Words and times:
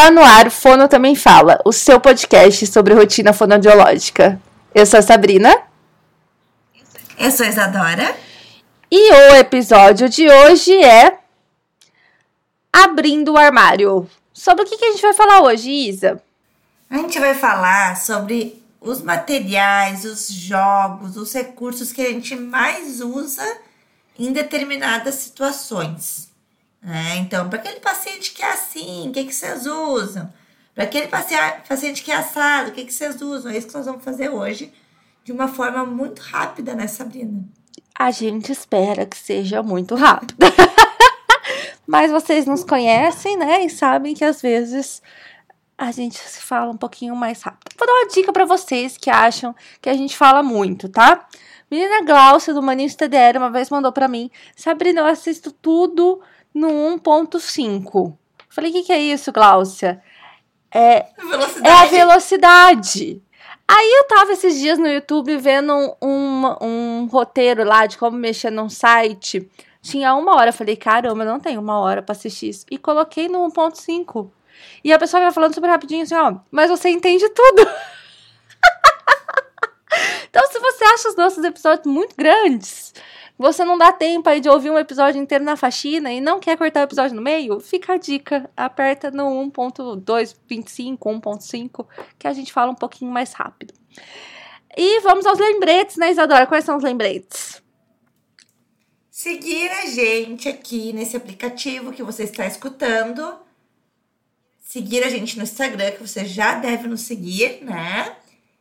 Está 0.00 0.10
no 0.10 0.22
ar, 0.22 0.50
Fono 0.50 0.88
Também 0.88 1.14
Fala, 1.14 1.60
o 1.62 1.74
seu 1.74 2.00
podcast 2.00 2.66
sobre 2.68 2.94
rotina 2.94 3.34
fonoaudiológica. 3.34 4.40
Eu 4.74 4.86
sou 4.86 4.98
a 4.98 5.02
Sabrina. 5.02 5.54
Eu 7.18 7.30
sou 7.30 7.44
a 7.44 7.50
Isadora. 7.50 8.16
E 8.90 9.12
o 9.12 9.34
episódio 9.34 10.08
de 10.08 10.26
hoje 10.26 10.72
é 10.82 11.18
Abrindo 12.72 13.32
o 13.32 13.36
Armário. 13.36 14.08
Sobre 14.32 14.64
o 14.64 14.66
que, 14.66 14.78
que 14.78 14.86
a 14.86 14.90
gente 14.92 15.02
vai 15.02 15.12
falar 15.12 15.42
hoje, 15.42 15.70
Isa? 15.70 16.22
A 16.88 16.96
gente 16.96 17.20
vai 17.20 17.34
falar 17.34 17.94
sobre 17.98 18.64
os 18.80 19.02
materiais, 19.02 20.06
os 20.06 20.30
jogos, 20.30 21.18
os 21.18 21.30
recursos 21.30 21.92
que 21.92 22.00
a 22.00 22.08
gente 22.08 22.34
mais 22.34 23.02
usa 23.02 23.44
em 24.18 24.32
determinadas 24.32 25.16
situações. 25.16 26.29
É, 26.82 27.16
então, 27.16 27.48
para 27.48 27.58
aquele 27.58 27.80
paciente 27.80 28.32
que 28.32 28.42
é 28.42 28.52
assim, 28.52 29.08
o 29.08 29.12
que, 29.12 29.24
que 29.24 29.34
vocês 29.34 29.66
usam? 29.66 30.32
Para 30.74 30.84
aquele 30.84 31.08
paciente 31.08 32.02
que 32.02 32.10
é 32.10 32.16
assado, 32.16 32.70
o 32.70 32.72
que, 32.72 32.84
que 32.84 32.92
vocês 32.92 33.20
usam? 33.20 33.52
É 33.52 33.58
isso 33.58 33.68
que 33.68 33.74
nós 33.74 33.86
vamos 33.86 34.02
fazer 34.02 34.30
hoje, 34.30 34.72
de 35.24 35.32
uma 35.32 35.48
forma 35.48 35.84
muito 35.84 36.20
rápida, 36.20 36.74
né, 36.74 36.86
Sabrina? 36.86 37.44
A 37.98 38.10
gente 38.10 38.50
espera 38.50 39.04
que 39.04 39.18
seja 39.18 39.62
muito 39.62 39.94
rápido. 39.94 40.34
Mas 41.86 42.10
vocês 42.10 42.46
nos 42.46 42.64
conhecem, 42.64 43.36
né? 43.36 43.64
E 43.64 43.68
sabem 43.68 44.14
que 44.14 44.24
às 44.24 44.40
vezes 44.40 45.02
a 45.76 45.90
gente 45.90 46.16
se 46.16 46.40
fala 46.40 46.70
um 46.70 46.76
pouquinho 46.76 47.16
mais 47.16 47.42
rápido. 47.42 47.74
Vou 47.76 47.86
dar 47.86 47.92
uma 47.92 48.08
dica 48.08 48.32
para 48.32 48.44
vocês 48.44 48.96
que 48.96 49.10
acham 49.10 49.54
que 49.82 49.90
a 49.90 49.94
gente 49.94 50.16
fala 50.16 50.42
muito, 50.42 50.88
tá? 50.88 51.26
Menina 51.70 52.04
Glaucia 52.04 52.54
do 52.54 52.62
Maninho 52.62 52.94
TDR 52.94 53.38
uma 53.38 53.50
vez 53.50 53.70
mandou 53.70 53.92
para 53.92 54.08
mim: 54.08 54.30
Sabrina, 54.54 55.00
eu 55.00 55.06
assisto 55.06 55.50
tudo 55.50 56.20
no 56.54 56.68
1.5. 56.68 58.16
Falei, 58.48 58.70
o 58.70 58.74
que, 58.74 58.82
que 58.82 58.92
é 58.92 58.98
isso, 58.98 59.32
Gláucia? 59.32 60.02
É, 60.72 61.06
é 61.64 61.72
a 61.72 61.84
velocidade. 61.86 63.22
Aí 63.66 63.92
eu 63.98 64.08
tava 64.08 64.32
esses 64.32 64.58
dias 64.58 64.78
no 64.78 64.88
YouTube 64.88 65.36
vendo 65.36 65.72
um, 65.72 65.94
um, 66.02 66.56
um, 66.60 67.06
roteiro 67.06 67.62
lá 67.62 67.86
de 67.86 67.96
como 67.96 68.16
mexer 68.16 68.50
num 68.50 68.68
site. 68.68 69.48
Tinha 69.80 70.14
uma 70.14 70.34
hora. 70.34 70.50
Eu 70.50 70.54
falei, 70.54 70.76
caramba, 70.76 71.24
não 71.24 71.38
tem 71.38 71.56
uma 71.56 71.78
hora 71.78 72.02
pra 72.02 72.12
assistir 72.12 72.48
isso. 72.48 72.66
E 72.68 72.76
coloquei 72.76 73.28
no 73.28 73.48
1.5. 73.48 74.28
E 74.82 74.92
a 74.92 74.98
pessoa 74.98 75.22
vai 75.22 75.32
falando 75.32 75.54
super 75.54 75.70
rapidinho 75.70 76.02
assim, 76.02 76.14
ó, 76.14 76.36
mas 76.50 76.68
você 76.68 76.88
entende 76.88 77.28
tudo. 77.28 77.62
então, 80.28 80.46
se 80.50 80.58
você 80.58 80.84
acha 80.84 81.08
os 81.08 81.16
nossos 81.16 81.44
episódios 81.44 81.86
muito 81.86 82.16
grandes, 82.16 82.92
você 83.40 83.64
não 83.64 83.78
dá 83.78 83.90
tempo 83.90 84.28
aí 84.28 84.38
de 84.38 84.50
ouvir 84.50 84.68
um 84.68 84.78
episódio 84.78 85.18
inteiro 85.18 85.42
na 85.42 85.56
faxina 85.56 86.12
e 86.12 86.20
não 86.20 86.38
quer 86.38 86.58
cortar 86.58 86.80
o 86.80 86.84
episódio 86.84 87.16
no 87.16 87.22
meio? 87.22 87.58
Fica 87.58 87.94
a 87.94 87.96
dica, 87.96 88.50
aperta 88.54 89.10
no 89.10 89.24
1.225, 89.50 90.98
1.5, 90.98 91.86
que 92.18 92.28
a 92.28 92.34
gente 92.34 92.52
fala 92.52 92.70
um 92.70 92.74
pouquinho 92.74 93.10
mais 93.10 93.32
rápido. 93.32 93.72
E 94.76 95.00
vamos 95.00 95.24
aos 95.24 95.38
lembretes, 95.38 95.96
né, 95.96 96.10
Isadora? 96.10 96.46
Quais 96.46 96.66
são 96.66 96.76
os 96.76 96.84
lembretes? 96.84 97.62
Seguir 99.10 99.70
a 99.70 99.86
gente 99.86 100.46
aqui 100.46 100.92
nesse 100.92 101.16
aplicativo 101.16 101.92
que 101.92 102.02
você 102.02 102.24
está 102.24 102.46
escutando. 102.46 103.38
Seguir 104.58 105.02
a 105.02 105.08
gente 105.08 105.38
no 105.38 105.44
Instagram, 105.44 105.92
que 105.92 106.06
você 106.06 106.26
já 106.26 106.56
deve 106.56 106.86
nos 106.86 107.00
seguir, 107.00 107.64
né? 107.64 108.16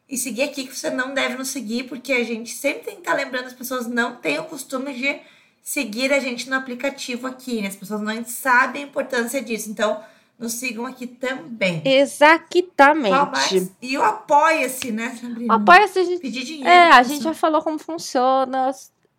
E 0.10 0.18
seguir 0.18 0.44
aqui 0.44 0.66
que 0.66 0.76
você 0.76 0.90
não 0.90 1.14
deve 1.14 1.38
nos 1.38 1.50
seguir, 1.50 1.84
porque 1.84 2.12
a 2.12 2.24
gente 2.24 2.50
sempre 2.52 2.84
tem 2.84 2.96
que 2.96 3.02
estar 3.02 3.14
lembrando, 3.14 3.46
as 3.46 3.54
pessoas 3.54 3.86
não 3.86 4.16
têm 4.16 4.40
o 4.40 4.46
costume 4.46 4.94
de 4.94 5.20
seguir 5.62 6.12
a 6.12 6.20
gente 6.20 6.50
no 6.50 6.56
aplicativo 6.56 7.28
aqui, 7.28 7.62
né? 7.62 7.68
As 7.68 7.76
pessoas 7.76 8.02
não 8.02 8.26
sabem 8.26 8.84
a 8.84 8.88
importância 8.88 9.40
disso. 9.40 9.70
Então, 9.70 10.04
nos 10.40 10.54
sigam 10.54 10.86
aqui 10.86 11.06
também. 11.06 11.82
Exatamente. 11.86 13.72
E 13.82 13.98
o 13.98 14.04
apoia-se, 14.04 14.92
né, 14.92 15.16
Sabrina? 15.22 15.54
Apoia-se, 15.54 16.00
a 16.00 16.04
gente. 16.04 16.22
Pedir 16.22 16.44
dinheiro. 16.44 16.70
É, 16.70 16.92
a 16.92 17.04
gente 17.04 17.24
já 17.24 17.34
falou 17.34 17.62
como 17.62 17.78
funciona. 17.78 18.72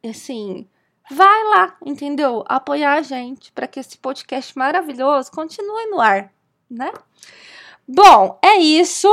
Assim, 0.02 0.66
vai 1.10 1.44
lá, 1.50 1.76
entendeu? 1.84 2.42
Apoiar 2.46 2.94
a 2.94 3.02
gente 3.02 3.52
para 3.52 3.68
que 3.68 3.78
esse 3.78 3.98
podcast 3.98 4.56
maravilhoso 4.56 5.30
continue 5.30 5.86
no 5.86 6.00
ar, 6.00 6.32
né? 6.70 6.90
Bom, 7.86 8.38
é 8.42 8.56
isso. 8.56 9.08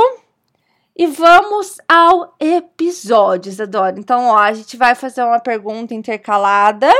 E 0.98 1.06
vamos 1.06 1.78
ao 1.88 2.34
episódio, 2.40 3.48
Isadora. 3.48 4.00
Então, 4.00 4.26
ó, 4.26 4.36
a 4.36 4.52
gente 4.52 4.76
vai 4.76 4.96
fazer 4.96 5.22
uma 5.22 5.38
pergunta 5.38 5.94
intercalada 5.94 6.90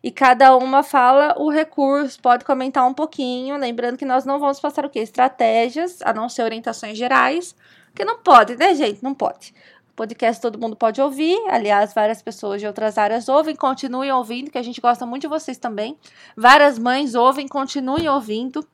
e 0.00 0.12
cada 0.12 0.56
uma 0.56 0.84
fala 0.84 1.34
o 1.36 1.50
recurso, 1.50 2.22
pode 2.22 2.44
comentar 2.44 2.86
um 2.86 2.94
pouquinho. 2.94 3.56
Lembrando 3.56 3.98
que 3.98 4.04
nós 4.04 4.24
não 4.24 4.38
vamos 4.38 4.60
passar 4.60 4.86
o 4.86 4.88
quê? 4.88 5.00
Estratégias, 5.00 6.00
a 6.02 6.12
não 6.12 6.28
ser 6.28 6.42
orientações 6.44 6.96
gerais, 6.96 7.56
porque 7.86 8.04
não 8.04 8.18
pode, 8.18 8.54
né, 8.54 8.76
gente? 8.76 9.02
Não 9.02 9.12
pode. 9.12 9.52
O 9.90 9.94
podcast 9.96 10.40
todo 10.40 10.56
mundo 10.56 10.76
pode 10.76 11.00
ouvir. 11.00 11.36
Aliás, 11.48 11.92
várias 11.92 12.22
pessoas 12.22 12.60
de 12.60 12.66
outras 12.68 12.96
áreas 12.96 13.28
ouvem, 13.28 13.56
continuem 13.56 14.12
ouvindo, 14.12 14.52
que 14.52 14.58
a 14.58 14.62
gente 14.62 14.80
gosta 14.80 15.04
muito 15.04 15.22
de 15.22 15.28
vocês 15.28 15.58
também. 15.58 15.98
Várias 16.36 16.78
mães 16.78 17.16
ouvem, 17.16 17.48
continuem 17.48 18.08
ouvindo. 18.08 18.64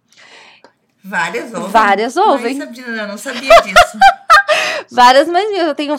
Várias 1.03 1.55
ouvem. 1.55 1.71
Várias 1.71 2.17
ouvem. 2.19 2.59
Mãe, 2.59 2.67
Sabrina, 2.67 3.03
eu 3.03 3.09
não 3.09 3.17
sabia 3.17 3.63
disso. 3.63 3.99
Várias 4.91 5.29
mães 5.29 5.49
minhas. 5.51 5.69
Eu 5.69 5.75
tenho 5.75 5.97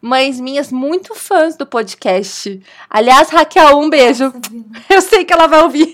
mães 0.00 0.40
minhas 0.40 0.70
muito 0.70 1.14
fãs 1.14 1.56
do 1.56 1.66
podcast. 1.66 2.60
Aliás, 2.88 3.28
Raquel, 3.30 3.78
um 3.78 3.88
beijo. 3.88 4.32
Eu 4.88 5.00
sei 5.00 5.24
que 5.24 5.32
ela 5.32 5.46
vai 5.46 5.62
ouvir. 5.62 5.92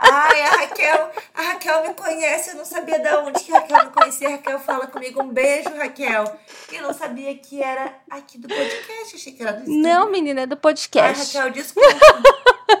Ai, 0.00 0.42
a 0.42 0.50
Raquel, 0.50 1.10
a 1.34 1.42
Raquel 1.42 1.88
me 1.88 1.94
conhece, 1.94 2.50
eu 2.50 2.56
não 2.56 2.64
sabia 2.64 2.98
de 2.98 3.08
onde 3.16 3.44
que 3.44 3.52
a 3.52 3.58
Raquel 3.58 3.84
me 3.84 3.90
conhecia. 3.90 4.28
A 4.28 4.30
Raquel 4.32 4.60
fala 4.60 4.86
comigo, 4.86 5.22
um 5.22 5.28
beijo, 5.28 5.68
Raquel. 5.76 6.24
Eu 6.72 6.82
não 6.82 6.94
sabia 6.94 7.34
que 7.34 7.62
era 7.62 7.94
aqui 8.08 8.38
do 8.38 8.48
podcast, 8.48 9.16
achei 9.16 9.32
que 9.32 9.42
era 9.42 9.52
do 9.52 9.70
Instagram. 9.70 9.82
Não, 9.82 10.10
menina, 10.10 10.42
é 10.42 10.46
do 10.46 10.56
podcast. 10.56 11.36
Ai, 11.36 11.44
Raquel, 11.44 11.62
desculpa. 11.62 12.22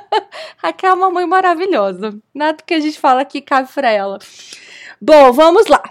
Raquel 0.58 0.90
é 0.90 0.94
uma 0.94 1.10
mãe 1.10 1.26
maravilhosa. 1.26 2.18
Nada 2.32 2.62
que 2.64 2.74
a 2.74 2.80
gente 2.80 2.98
fala 2.98 3.20
aqui 3.20 3.40
cabe 3.40 3.68
pra 3.72 3.90
ela. 3.90 4.18
Bom, 5.00 5.32
vamos 5.32 5.66
lá. 5.66 5.82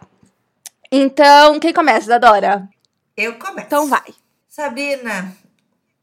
Então, 0.92 1.60
quem 1.60 1.74
começa, 1.74 2.08
Dadora? 2.08 2.68
Eu 3.18 3.40
começo. 3.40 3.66
Então 3.66 3.88
vai. 3.88 4.14
Sabrina, 4.48 5.36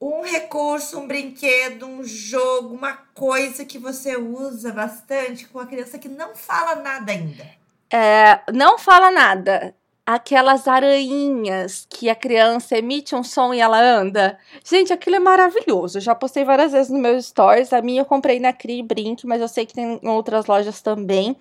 um 0.01 0.23
recurso, 0.23 0.99
um 0.99 1.07
brinquedo, 1.07 1.87
um 1.87 2.03
jogo, 2.03 2.75
uma 2.75 2.93
coisa 3.15 3.65
que 3.65 3.79
você 3.79 4.17
usa 4.17 4.73
bastante 4.73 5.47
com 5.47 5.61
a 5.61 5.67
criança 5.67 5.97
que 5.97 6.09
não 6.09 6.35
fala 6.35 6.75
nada 6.75 7.13
ainda. 7.13 7.47
É, 7.89 8.41
não 8.53 8.77
fala 8.77 9.13
nada. 9.13 9.75
Aquelas 10.05 10.67
aranhas 10.67 11.87
que 11.89 12.11
a 12.11 12.15
criança 12.17 12.77
emite 12.77 13.15
um 13.15 13.23
som 13.23 13.55
e 13.55 13.61
ela 13.61 13.81
anda. 13.81 14.37
Gente, 14.65 14.93
aquilo 14.93 15.17
é 15.17 15.21
maravilhoso. 15.21 15.99
Eu 15.99 16.03
já 16.03 16.15
postei 16.15 16.45
várias 16.45 16.73
vezes 16.73 16.91
no 16.91 16.99
meus 16.99 17.27
stories. 17.27 17.73
A 17.73 17.81
minha 17.81 18.03
eu 18.03 18.05
comprei 18.05 18.41
na 18.41 18.53
Cri 18.53 18.83
Brink, 18.83 19.25
mas 19.25 19.41
eu 19.41 19.49
sei 19.49 19.65
que 19.65 19.73
tem 19.73 20.01
em 20.03 20.09
outras 20.09 20.47
lojas 20.47 20.83
também. 20.83 21.37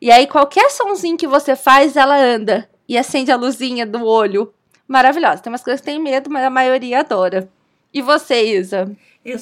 E 0.00 0.12
aí, 0.12 0.26
qualquer 0.26 0.70
sonzinho 0.70 1.16
que 1.16 1.26
você 1.26 1.56
faz, 1.56 1.96
ela 1.96 2.16
anda 2.16 2.68
e 2.86 2.96
acende 2.98 3.32
a 3.32 3.36
luzinha 3.36 3.86
do 3.86 4.04
olho. 4.04 4.54
Maravilhosa. 4.86 5.42
Tem 5.42 5.52
umas 5.52 5.62
coisas 5.62 5.80
que 5.80 5.86
têm 5.86 6.00
medo, 6.00 6.30
mas 6.30 6.44
a 6.44 6.50
maioria 6.50 7.00
adora. 7.00 7.48
E 7.92 8.02
você, 8.02 8.58
Isa? 8.58 8.94
Eu, 9.24 9.38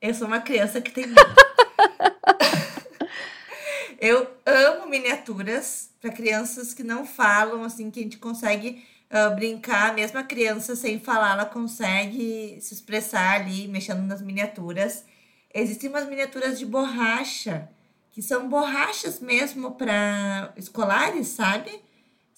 eu 0.00 0.14
sou 0.14 0.26
uma 0.26 0.40
criança 0.40 0.80
que 0.80 0.90
tem 0.90 1.06
medo. 1.06 1.20
eu 4.00 4.26
amo 4.46 4.88
miniaturas 4.88 5.90
para 6.00 6.12
crianças 6.12 6.72
que 6.72 6.82
não 6.82 7.06
falam, 7.06 7.62
assim, 7.64 7.90
que 7.90 8.00
a 8.00 8.02
gente 8.02 8.18
consegue 8.18 8.84
uh, 9.10 9.34
brincar. 9.34 9.94
Mesmo 9.94 10.18
a 10.18 10.22
criança 10.22 10.74
sem 10.74 10.98
falar, 10.98 11.32
ela 11.32 11.44
consegue 11.44 12.58
se 12.60 12.74
expressar 12.74 13.40
ali, 13.40 13.68
mexendo 13.68 14.02
nas 14.02 14.22
miniaturas. 14.22 15.04
Existem 15.52 15.90
umas 15.90 16.08
miniaturas 16.08 16.58
de 16.58 16.66
borracha, 16.66 17.68
que 18.10 18.22
são 18.22 18.48
borrachas 18.48 19.20
mesmo 19.20 19.72
para 19.72 20.52
escolares, 20.56 21.28
sabe? 21.28 21.83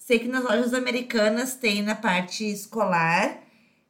Sei 0.07 0.19
que 0.19 0.27
nas 0.29 0.41
lojas 0.41 0.73
americanas 0.73 1.55
tem 1.55 1.81
na 1.81 1.93
parte 1.93 2.49
escolar, 2.49 3.39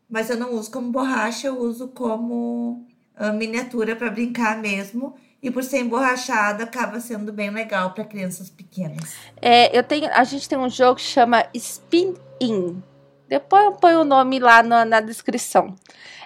mas 0.10 0.32
eu 0.32 0.36
não 0.36 0.52
uso 0.56 0.72
como 0.72 0.92
borracha, 0.92 1.46
eu 1.46 1.60
uso 1.60 1.90
como 1.90 2.88
uh, 3.20 3.32
miniatura 3.34 3.96
para 3.96 4.10
brincar 4.10 4.58
mesmo. 4.58 5.14
E 5.44 5.52
por 5.52 5.64
ser 5.64 5.82
emborrachada, 5.82 6.64
acaba 6.64 7.00
sendo 7.00 7.32
bem 7.32 7.52
legal 7.52 7.92
para 7.92 8.04
crianças 8.04 8.50
pequenas. 8.50 9.14
É, 9.40 9.78
eu 9.78 9.84
tenho, 9.84 10.10
a 10.12 10.24
gente 10.24 10.50
tem 10.50 10.58
um 10.58 10.68
jogo 10.68 10.96
que 10.96 11.04
chama 11.04 11.46
Spin 11.54 12.16
In. 12.42 12.82
Depois 13.30 13.66
eu 13.66 13.74
ponho 13.74 14.02
o 14.02 14.04
nome 14.04 14.40
lá 14.40 14.64
na, 14.64 14.84
na 14.84 15.00
descrição. 15.00 15.76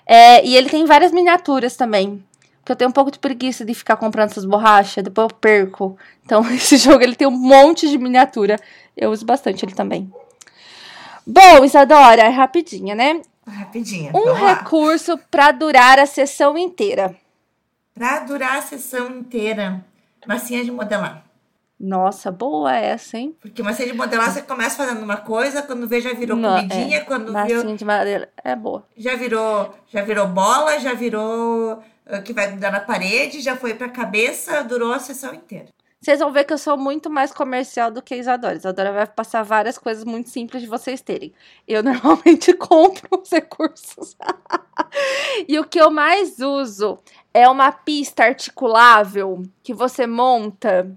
É, 0.05 0.41
e 0.45 0.55
ele 0.55 0.69
tem 0.69 0.85
várias 0.85 1.11
miniaturas 1.11 1.75
também. 1.75 2.23
Porque 2.61 2.71
eu 2.73 2.75
tenho 2.75 2.89
um 2.89 2.93
pouco 2.93 3.09
de 3.11 3.17
preguiça 3.19 3.65
de 3.65 3.73
ficar 3.73 3.97
comprando 3.97 4.29
essas 4.29 4.45
borrachas, 4.45 5.03
depois 5.03 5.27
eu 5.29 5.35
perco. 5.35 5.97
Então, 6.23 6.41
esse 6.53 6.77
jogo 6.77 7.01
ele 7.03 7.15
tem 7.15 7.27
um 7.27 7.31
monte 7.31 7.89
de 7.89 7.97
miniatura. 7.97 8.57
Eu 8.95 9.09
uso 9.11 9.25
bastante 9.25 9.65
ele 9.65 9.73
também. 9.73 10.11
Bom, 11.25 11.63
Isadora, 11.63 12.21
é 12.23 12.29
rapidinha, 12.29 12.93
né? 12.95 13.21
Rapidinha. 13.47 14.11
Um 14.13 14.33
recurso 14.33 15.17
para 15.29 15.51
durar 15.51 15.99
a 15.99 16.05
sessão 16.05 16.57
inteira. 16.57 17.15
Para 17.93 18.19
durar 18.19 18.57
a 18.57 18.61
sessão 18.61 19.09
inteira, 19.09 19.83
massinha 20.27 20.63
de 20.63 20.71
modelar. 20.71 21.23
Nossa, 21.79 22.31
boa 22.31 22.75
essa, 22.75 23.17
hein? 23.17 23.35
Porque 23.41 23.63
massinha 23.63 23.87
de 23.91 23.97
modelar, 23.97 24.31
você 24.31 24.43
começa 24.43 24.77
fazendo 24.77 25.01
uma 25.03 25.17
coisa, 25.17 25.63
quando 25.63 25.87
vê 25.87 25.99
já 25.99 26.13
virou 26.13 26.37
Não, 26.37 26.55
comidinha, 26.57 26.97
é. 26.97 27.01
quando 27.01 27.25
viu, 27.25 27.33
Massinha 27.33 27.75
de 27.75 27.85
madeira 27.85 28.29
é 28.43 28.55
boa. 28.55 28.85
já 28.95 29.15
virou, 29.15 29.73
já 29.87 30.03
virou 30.03 30.27
bola, 30.27 30.79
já 30.79 30.93
virou 30.93 31.83
que 32.25 32.33
vai 32.33 32.51
dar 32.57 32.71
na 32.71 32.79
parede, 32.79 33.41
já 33.41 33.55
foi 33.55 33.73
pra 33.73 33.89
cabeça, 33.89 34.63
durou 34.63 34.91
a 34.91 34.99
sessão 34.99 35.33
inteira. 35.33 35.67
Vocês 36.03 36.17
vão 36.17 36.31
ver 36.31 36.45
que 36.45 36.53
eu 36.53 36.57
sou 36.57 36.75
muito 36.77 37.11
mais 37.11 37.31
comercial 37.31 37.91
do 37.91 38.01
que 38.01 38.15
a 38.15 38.17
Isadora. 38.17 38.55
Isadora 38.55 38.91
vai 38.91 39.05
passar 39.05 39.43
várias 39.43 39.77
coisas 39.77 40.03
muito 40.03 40.31
simples 40.31 40.63
de 40.63 40.67
vocês 40.67 40.99
terem. 40.99 41.31
Eu 41.67 41.83
normalmente 41.85 42.53
compro 42.53 43.21
os 43.21 43.29
recursos. 43.29 44.17
e 45.47 45.59
o 45.59 45.63
que 45.63 45.79
eu 45.79 45.91
mais 45.91 46.39
uso 46.39 46.97
é 47.31 47.47
uma 47.47 47.71
pista 47.71 48.23
articulável 48.23 49.43
que 49.61 49.75
você 49.75 50.07
monta. 50.07 50.91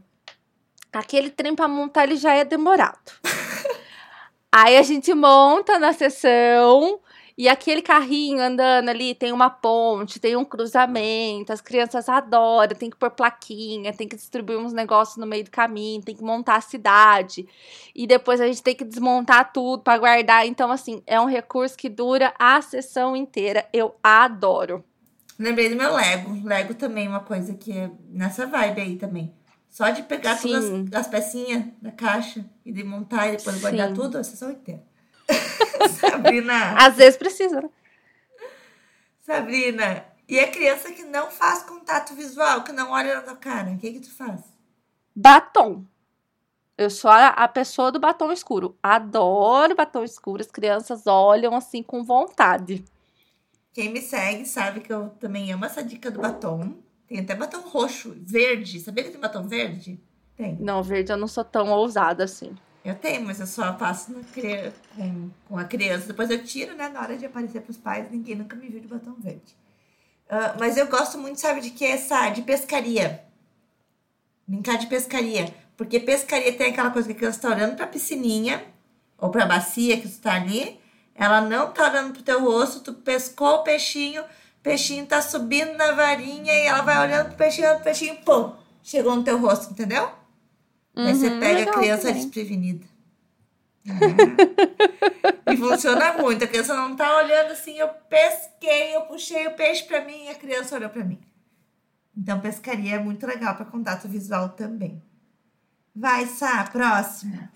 Aquele 0.90 1.28
trem 1.28 1.54
pra 1.54 1.68
montar 1.68 2.04
ele 2.04 2.16
já 2.16 2.32
é 2.34 2.44
demorado. 2.44 3.12
Aí 4.50 4.78
a 4.78 4.82
gente 4.82 5.12
monta 5.12 5.78
na 5.78 5.92
sessão 5.92 6.98
e 7.36 7.48
aquele 7.48 7.82
carrinho 7.82 8.40
andando 8.40 8.88
ali 8.88 9.12
tem 9.12 9.32
uma 9.32 9.50
ponte, 9.50 10.20
tem 10.20 10.36
um 10.36 10.44
cruzamento, 10.44 11.52
as 11.52 11.60
crianças 11.60 12.08
adoram, 12.08 12.76
tem 12.76 12.88
que 12.88 12.96
pôr 12.96 13.10
plaquinha, 13.10 13.92
tem 13.92 14.06
que 14.06 14.14
distribuir 14.14 14.56
uns 14.58 14.72
negócios 14.72 15.16
no 15.16 15.26
meio 15.26 15.42
do 15.42 15.50
caminho, 15.50 16.00
tem 16.00 16.14
que 16.14 16.22
montar 16.22 16.56
a 16.56 16.60
cidade. 16.60 17.44
E 17.92 18.06
depois 18.06 18.40
a 18.40 18.46
gente 18.46 18.62
tem 18.62 18.76
que 18.76 18.84
desmontar 18.84 19.52
tudo 19.52 19.82
para 19.82 19.98
guardar. 19.98 20.46
Então, 20.46 20.70
assim, 20.70 21.02
é 21.08 21.20
um 21.20 21.26
recurso 21.26 21.76
que 21.76 21.88
dura 21.88 22.32
a 22.38 22.62
sessão 22.62 23.16
inteira. 23.16 23.66
Eu 23.72 23.96
adoro. 24.00 24.84
Lembrei 25.36 25.68
do 25.68 25.74
meu 25.74 25.92
Lego. 25.92 26.46
Lego 26.46 26.74
também 26.74 27.06
é 27.06 27.08
uma 27.08 27.20
coisa 27.20 27.54
que 27.54 27.72
é 27.72 27.90
nessa 28.10 28.46
vibe 28.46 28.80
aí 28.80 28.96
também. 28.96 29.34
Só 29.68 29.90
de 29.90 30.04
pegar 30.04 30.40
todas 30.40 30.64
Sim. 30.66 30.88
as, 30.92 31.00
as 31.00 31.08
pecinhas 31.08 31.64
da 31.82 31.90
caixa 31.90 32.44
e 32.64 32.70
de 32.70 32.84
montar 32.84 33.26
e 33.26 33.36
depois 33.36 33.60
guardar 33.60 33.88
Sim. 33.88 33.94
tudo, 33.94 34.18
a 34.18 34.22
sessão 34.22 34.52
inteira. 34.52 34.84
Sabrina, 35.88 36.74
Às 36.78 36.96
vezes 36.96 37.16
precisa, 37.16 37.60
né? 37.60 37.70
Sabrina, 39.20 40.04
e 40.28 40.38
a 40.38 40.50
criança 40.50 40.92
que 40.92 41.02
não 41.02 41.30
faz 41.30 41.62
contato 41.62 42.14
visual, 42.14 42.62
que 42.62 42.72
não 42.72 42.90
olha 42.90 43.14
na 43.16 43.22
tua 43.22 43.36
cara, 43.36 43.70
o 43.70 43.78
que 43.78 43.92
que 43.92 44.00
tu 44.00 44.14
faz? 44.14 44.40
Batom. 45.14 45.84
Eu 46.76 46.90
sou 46.90 47.10
a, 47.10 47.28
a 47.28 47.46
pessoa 47.46 47.92
do 47.92 48.00
batom 48.00 48.32
escuro. 48.32 48.76
Adoro 48.82 49.76
batom 49.76 50.02
escuro. 50.02 50.40
As 50.40 50.50
crianças 50.50 51.06
olham 51.06 51.54
assim 51.54 51.82
com 51.82 52.02
vontade. 52.02 52.84
Quem 53.72 53.92
me 53.92 54.00
segue 54.00 54.44
sabe 54.44 54.80
que 54.80 54.92
eu 54.92 55.10
também 55.20 55.52
amo 55.52 55.64
essa 55.64 55.82
dica 55.82 56.10
do 56.10 56.20
batom. 56.20 56.74
Tem 57.06 57.20
até 57.20 57.34
batom 57.34 57.60
roxo, 57.60 58.14
verde. 58.16 58.80
Sabia 58.80 59.04
que 59.04 59.10
tem 59.10 59.20
batom 59.20 59.46
verde? 59.46 60.00
Tem. 60.36 60.56
Não, 60.58 60.82
verde 60.82 61.12
eu 61.12 61.16
não 61.16 61.28
sou 61.28 61.44
tão 61.44 61.70
ousada 61.70 62.24
assim. 62.24 62.54
Eu 62.84 62.94
tenho, 62.94 63.24
mas 63.24 63.40
eu 63.40 63.46
só 63.46 63.72
passo 63.72 64.12
cri- 64.32 64.72
com, 64.94 65.30
com 65.48 65.58
a 65.58 65.64
criança. 65.64 66.06
Depois 66.08 66.28
eu 66.30 66.44
tiro, 66.44 66.74
né? 66.76 66.88
Na 66.88 67.00
hora 67.00 67.16
de 67.16 67.24
aparecer 67.24 67.62
pros 67.62 67.78
pais, 67.78 68.10
ninguém 68.10 68.34
nunca 68.34 68.54
me 68.56 68.68
viu 68.68 68.80
de 68.80 68.86
batom 68.86 69.14
verde. 69.18 69.56
Ah, 70.28 70.54
mas 70.60 70.76
eu 70.76 70.86
gosto 70.86 71.16
muito, 71.18 71.40
sabe, 71.40 71.60
de 71.60 71.70
que? 71.70 71.84
Essa, 71.84 72.28
de 72.30 72.42
pescaria. 72.42 73.24
Brincar 74.46 74.76
de 74.76 74.86
pescaria. 74.86 75.54
Porque 75.76 75.98
pescaria 75.98 76.52
tem 76.56 76.68
aquela 76.72 76.90
coisa 76.90 77.08
que 77.08 77.14
a 77.14 77.16
criança 77.16 77.40
tá 77.40 77.48
olhando 77.48 77.74
pra 77.76 77.86
piscininha, 77.86 78.62
ou 79.18 79.30
pra 79.30 79.46
bacia 79.46 79.98
que 80.00 80.08
tu 80.08 80.18
tá 80.20 80.34
ali. 80.34 80.78
Ela 81.14 81.40
não 81.40 81.72
tá 81.72 81.88
olhando 81.90 82.12
pro 82.12 82.22
teu 82.22 82.42
rosto, 82.44 82.80
tu 82.80 82.92
pescou 82.92 83.56
o 83.56 83.62
peixinho, 83.62 84.22
o 84.22 84.26
peixinho 84.62 85.06
tá 85.06 85.22
subindo 85.22 85.74
na 85.76 85.92
varinha 85.92 86.52
e 86.52 86.66
ela 86.66 86.82
vai 86.82 86.98
olhando 87.00 87.28
pro 87.28 87.36
peixinho, 87.36 87.66
olhando 87.68 87.76
pro 87.76 87.84
peixinho, 87.84 88.16
pô, 88.24 88.52
chegou 88.82 89.14
no 89.16 89.22
teu 89.22 89.38
rosto, 89.38 89.70
entendeu? 89.72 90.10
Aí 90.96 91.14
você 91.14 91.28
Uhum, 91.28 91.40
pega 91.40 91.54
a 91.54 91.58
legal 91.60 91.74
criança 91.74 92.02
também. 92.08 92.22
desprevenida. 92.22 92.86
É. 93.86 95.52
e 95.52 95.56
funciona 95.56 96.12
muito. 96.14 96.44
A 96.44 96.48
criança 96.48 96.74
não 96.74 96.96
tá 96.96 97.16
olhando 97.18 97.52
assim, 97.52 97.76
eu 97.78 97.88
pesquei, 98.08 98.94
eu 98.96 99.02
puxei 99.02 99.46
o 99.46 99.52
peixe 99.54 99.82
pra 99.84 100.04
mim 100.04 100.24
e 100.24 100.28
a 100.30 100.34
criança 100.34 100.76
olhou 100.76 100.88
pra 100.90 101.04
mim. 101.04 101.18
Então, 102.16 102.40
pescaria 102.40 102.94
é 102.94 102.98
muito 102.98 103.26
legal 103.26 103.54
para 103.56 103.64
contato 103.66 104.08
visual 104.08 104.50
também. 104.50 105.02
Vai, 105.94 106.26
Sá, 106.26 106.64
próximo. 106.64 107.48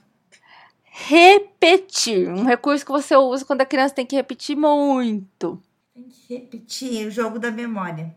Repetir. 0.84 2.28
Um 2.28 2.44
recurso 2.44 2.84
que 2.84 2.90
você 2.92 3.14
usa 3.16 3.44
quando 3.44 3.60
a 3.60 3.66
criança 3.66 3.94
tem 3.94 4.04
que 4.06 4.16
repetir 4.16 4.56
muito. 4.56 5.62
Tem 5.94 6.04
que 6.08 6.34
repetir 6.34 7.06
o 7.06 7.10
jogo 7.10 7.38
da 7.38 7.50
memória. 7.50 8.14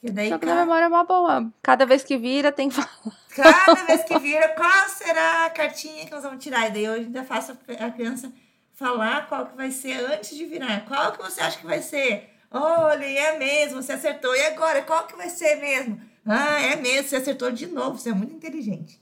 Que 0.00 0.10
daí, 0.10 0.26
O 0.28 0.30
jogo 0.30 0.40
ca- 0.46 0.54
da 0.54 0.60
memória 0.60 0.84
é 0.84 0.88
uma 0.88 1.04
boa. 1.04 1.50
Cada 1.62 1.86
vez 1.86 2.04
que 2.04 2.16
vira, 2.18 2.52
tem 2.52 2.68
que 2.68 2.74
falar. 2.74 3.16
cada 3.34 3.74
vez 3.86 4.04
que 4.04 4.18
vira, 4.18 4.48
qual 4.50 4.88
será 4.88 5.46
a 5.46 5.50
cartinha 5.50 6.04
que 6.04 6.10
nós 6.10 6.22
vamos 6.22 6.42
tirar? 6.42 6.68
E 6.68 6.70
daí 6.72 6.84
eu 6.84 6.92
ainda 6.94 7.24
faço 7.24 7.52
a 7.80 7.90
criança 7.90 8.32
falar 8.74 9.26
qual 9.28 9.46
que 9.46 9.56
vai 9.56 9.70
ser 9.70 9.94
antes 10.12 10.36
de 10.36 10.44
virar. 10.44 10.84
Qual 10.86 11.12
que 11.12 11.22
você 11.22 11.40
acha 11.40 11.58
que 11.58 11.66
vai 11.66 11.80
ser? 11.80 12.30
Olha, 12.50 13.04
é 13.04 13.38
mesmo, 13.38 13.82
você 13.82 13.92
acertou. 13.92 14.34
E 14.36 14.46
agora, 14.46 14.82
qual 14.82 15.06
que 15.06 15.16
vai 15.16 15.28
ser 15.30 15.56
mesmo? 15.56 16.00
Ah, 16.24 16.60
é 16.60 16.76
mesmo, 16.76 17.08
você 17.08 17.16
acertou 17.16 17.50
de 17.50 17.66
novo, 17.66 17.98
você 17.98 18.10
é 18.10 18.14
muito 18.14 18.34
inteligente. 18.34 19.00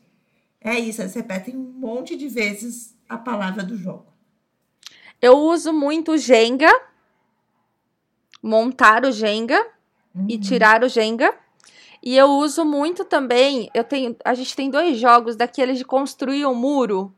É 0.61 0.79
isso, 0.79 1.03
eles 1.03 1.15
repetem 1.15 1.57
um 1.57 1.61
monte 1.63 2.17
de 2.17 2.29
vezes 2.29 2.97
a 3.09 3.19
palavra 3.19 3.63
do 3.63 3.77
jogo. 3.77 4.07
Eu 5.21 5.37
uso 5.39 5.73
muito 5.73 6.13
o 6.13 6.19
Jenga. 6.19 6.71
Montar 8.43 9.05
o 9.05 9.13
Jenga 9.13 9.67
e 10.29 10.39
tirar 10.39 10.83
o 10.85 10.89
Jenga. 10.89 11.35
E 12.03 12.17
eu 12.17 12.27
uso 12.31 12.65
muito 12.65 13.05
também. 13.05 13.71
Eu 13.75 13.83
tenho, 13.83 14.15
a 14.25 14.35
gente 14.35 14.55
tem 14.55 14.69
dois 14.71 14.99
jogos 14.99 15.37
daqueles 15.37 15.79
de 15.79 15.85
construir 15.85 16.45
um 16.47 16.55
muro. 16.55 17.15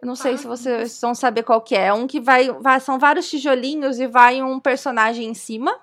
Eu 0.00 0.06
não 0.06 0.16
sei 0.16 0.34
Ah. 0.34 0.38
se 0.38 0.46
vocês 0.46 1.00
vão 1.00 1.14
saber 1.14 1.42
qual 1.44 1.60
que 1.60 1.74
é. 1.76 1.92
Um 1.92 2.06
que 2.06 2.18
vai, 2.20 2.50
vai- 2.50 2.80
são 2.80 2.98
vários 2.98 3.28
tijolinhos 3.28 4.00
e 4.00 4.06
vai 4.06 4.42
um 4.42 4.58
personagem 4.58 5.26
em 5.28 5.34
cima. 5.34 5.78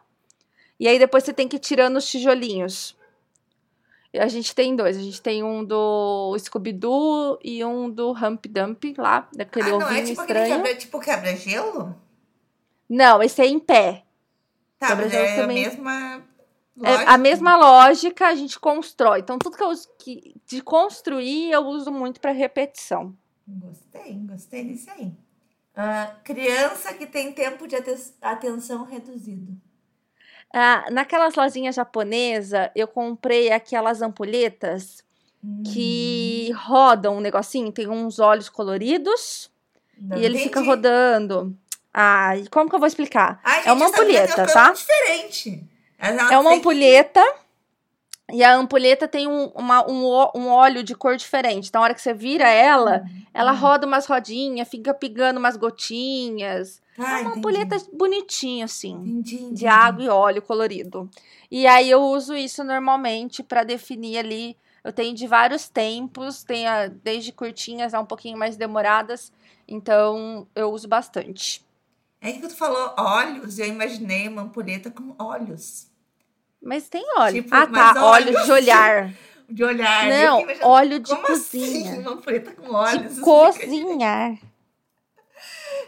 E 0.80 0.88
aí 0.88 0.98
depois 0.98 1.24
você 1.24 1.32
tem 1.34 1.48
que 1.48 1.58
ir 1.58 1.60
tirando 1.60 1.98
os 1.98 2.08
tijolinhos. 2.10 2.98
E 4.12 4.18
a 4.20 4.28
gente 4.28 4.56
tem 4.56 4.76
dois. 4.76 4.98
A 4.98 5.02
gente 5.02 5.22
tem 5.22 5.44
um 5.44 5.64
do 5.64 6.36
Scooby-Doo 6.40 7.38
e 7.44 7.64
um 7.64 7.88
do 7.90 8.12
Hump 8.12 8.46
Dump 8.48 8.84
lá, 8.98 9.28
daquele 9.32 9.68
ah, 9.70 9.78
não, 9.78 9.86
ovinho 9.86 10.00
é 10.00 10.04
tipo 10.06 10.22
estranho. 10.22 10.56
quebra, 10.56 10.76
tipo 10.76 11.00
quebra-gelo? 11.00 11.96
Não, 12.90 13.22
esse 13.22 13.40
é 13.42 13.46
em 13.46 13.60
pé. 13.60 14.04
Tá, 14.80 14.96
mas 14.96 14.98
Quebra-gelo 14.98 15.26
é 15.26 15.34
a 15.34 15.42
também. 15.42 15.64
mesma 15.66 16.24
É 16.82 16.92
lógica? 16.92 17.12
a 17.12 17.18
mesma 17.18 17.58
lógica, 17.58 18.28
a 18.28 18.36
gente 18.36 18.60
constrói. 18.60 19.20
Então, 19.20 19.38
tudo 19.38 19.58
que 19.58 19.64
eu 19.64 19.68
uso 19.70 19.88
que, 20.00 20.36
de 20.46 20.62
construir, 20.62 21.52
eu 21.52 21.62
uso 21.68 21.92
muito 21.92 22.20
para 22.22 22.32
repetição. 22.32 23.16
Gostei, 23.48 24.14
gostei 24.26 24.64
disso 24.66 24.90
aí. 24.92 25.12
Ah, 25.76 26.16
criança 26.24 26.94
que 26.94 27.06
tem 27.08 27.34
tempo 27.34 27.68
de 27.68 27.76
ate- 27.76 28.14
atenção 28.22 28.84
reduzido. 28.84 29.56
Ah, 30.54 30.86
naquelas 30.92 31.36
lojinhas 31.36 31.76
japonesas, 31.76 32.70
eu 32.76 32.88
comprei 32.88 33.52
aquelas 33.52 34.02
ampulhetas 34.02 35.04
Hum, 35.44 35.64
que 35.64 36.52
rodam 36.54 37.18
um 37.18 37.22
negocinho, 37.22 37.72
tem 37.72 37.88
uns 37.88 38.20
olhos 38.20 38.50
coloridos 38.50 39.50
não 39.98 40.18
e 40.18 40.26
ele 40.26 40.38
fica 40.40 40.60
entendi. 40.60 40.70
rodando. 40.70 41.58
Ah, 42.02 42.32
como 42.50 42.70
que 42.70 42.76
eu 42.76 42.80
vou 42.80 42.88
explicar? 42.88 43.42
Ai, 43.44 43.64
é 43.66 43.72
uma 43.74 43.88
gente, 43.88 43.94
essa 43.96 44.04
mulher 44.06 44.26
tem 44.26 44.32
ampulheta, 44.34 44.42
uma 44.42 44.54
tá? 44.68 44.72
diferente. 44.72 45.64
Ela 45.98 46.34
É 46.34 46.38
uma 46.38 46.54
ampulheta 46.54 47.22
e 48.32 48.42
a 48.44 48.56
ampulheta 48.56 49.08
tem 49.08 49.28
um, 49.28 49.48
uma- 49.48 49.86
um, 49.90 50.06
um 50.36 50.48
óleo 50.50 50.82
de 50.84 50.96
cor 50.96 51.18
diferente. 51.18 51.68
Então, 51.68 51.80
na 51.82 51.86
hora 51.86 51.94
que 51.94 52.02
você 52.02 52.14
vira 52.14 52.48
ela, 52.48 53.04
ela 53.34 53.52
Hum. 53.52 53.56
roda 53.58 53.86
umas 53.88 54.06
rodinhas, 54.06 54.68
fica 54.70 54.94
pingando 54.94 55.40
umas 55.40 55.58
gotinhas. 55.58 56.82
Ah, 56.98 57.04
é 57.04 57.06
uma 57.08 57.20
entendi. 57.32 57.38
ampulheta 57.40 57.76
bonitinha, 57.92 58.66
assim, 58.66 58.94
Entendi, 58.94 59.38
de 59.38 59.44
entendi. 59.44 59.68
água 59.68 60.04
e 60.04 60.10
óleo 60.10 60.42
colorido. 60.42 61.10
E 61.52 61.66
aí 61.68 61.90
eu 61.90 62.02
uso 62.02 62.36
isso 62.36 62.64
normalmente 62.64 63.42
para 63.44 63.64
definir 63.64 64.20
ali. 64.20 64.56
Eu 64.84 64.94
tenho 64.94 65.14
de 65.16 65.28
vários 65.28 65.68
tempos, 65.68 66.44
tem 66.44 66.66
a- 66.68 66.88
desde 66.88 67.32
curtinhas 67.34 67.94
a 67.94 68.00
um 68.00 68.06
pouquinho 68.06 68.38
mais 68.38 68.56
demoradas. 68.56 69.34
Então 69.68 70.48
eu 70.56 70.72
uso 70.72 70.88
bastante. 70.88 71.68
É 72.22 72.34
que 72.34 72.42
tu 72.42 72.56
falou 72.56 72.94
olhos, 72.98 73.60
eu 73.60 73.66
imaginei 73.68 74.28
uma 74.28 74.42
ampulheta 74.44 74.92
com 74.92 75.16
olhos. 75.18 75.88
Mas 76.62 76.90
tem 76.90 77.06
óleo. 77.18 77.42
Tipo, 77.42 77.56
ah, 77.56 77.68
tá. 77.68 78.06
Olhos 78.06 78.28
olhos 78.36 78.46
de 78.46 78.52
olhar. 78.52 79.14
De 79.50 79.64
olhar. 79.64 80.08
Não, 80.08 80.42
imaginando, 80.42 80.70
óleo 80.70 81.00
de 81.00 81.10
Como 81.10 81.26
cozinha. 81.26 81.90
assim? 81.92 82.02
Uma 82.02 82.12
ampulheta 82.12 82.52
com 82.52 82.72
olhos? 82.72 83.16
De 83.16 83.22
cozinhar. 83.22 84.38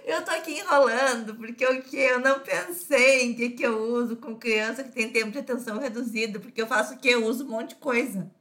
Eu 0.03 0.25
tô 0.25 0.31
aqui 0.31 0.57
enrolando, 0.57 1.35
porque 1.35 1.63
o 1.67 1.83
que 1.83 1.95
eu 1.95 2.19
não 2.19 2.39
pensei 2.39 3.23
em 3.23 3.35
que, 3.35 3.49
que 3.51 3.61
eu 3.61 3.77
uso 3.93 4.15
com 4.15 4.35
criança 4.35 4.83
que 4.83 4.91
tem 4.91 5.09
tempo 5.11 5.29
de 5.29 5.37
atenção 5.37 5.77
reduzido, 5.77 6.39
porque 6.39 6.59
eu 6.59 6.65
faço 6.65 6.95
o 6.95 6.97
que? 6.97 7.09
Eu 7.09 7.23
uso 7.23 7.45
um 7.45 7.49
monte 7.49 7.69
de 7.69 7.75
coisa. 7.75 8.31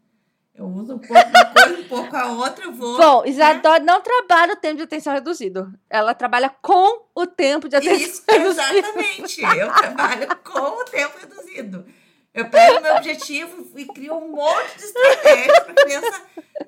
Eu 0.54 0.66
uso 0.66 0.94
um 0.94 0.98
pouco 0.98 1.14
uma 1.14 1.44
coisa, 1.46 1.80
um 1.80 1.84
pouco 1.88 2.16
a 2.16 2.26
outra, 2.32 2.64
eu 2.64 2.72
vou. 2.72 2.98
Bom, 2.98 3.22
né? 3.22 3.28
Isadora 3.30 3.82
não 3.82 4.02
trabalha 4.02 4.52
o 4.52 4.56
tempo 4.56 4.76
de 4.76 4.82
atenção 4.82 5.12
reduzido. 5.14 5.72
Ela 5.88 6.12
trabalha 6.12 6.50
com 6.60 7.06
o 7.14 7.26
tempo 7.26 7.68
de 7.68 7.76
atenção 7.76 7.96
Isso, 7.96 8.22
reduzido. 8.28 8.60
exatamente. 8.76 9.42
Eu 9.42 9.72
trabalho 9.72 10.36
com 10.44 10.58
o 10.80 10.84
tempo 10.84 11.18
reduzido. 11.18 11.86
Eu 12.34 12.48
pego 12.48 12.80
meu 12.80 12.94
objetivo 12.96 13.66
e 13.76 13.86
crio 13.86 14.14
um 14.14 14.28
monte 14.32 14.76
de 14.76 14.84
estratégia 14.84 15.60
pra 15.62 15.74
criança. 15.74 16.22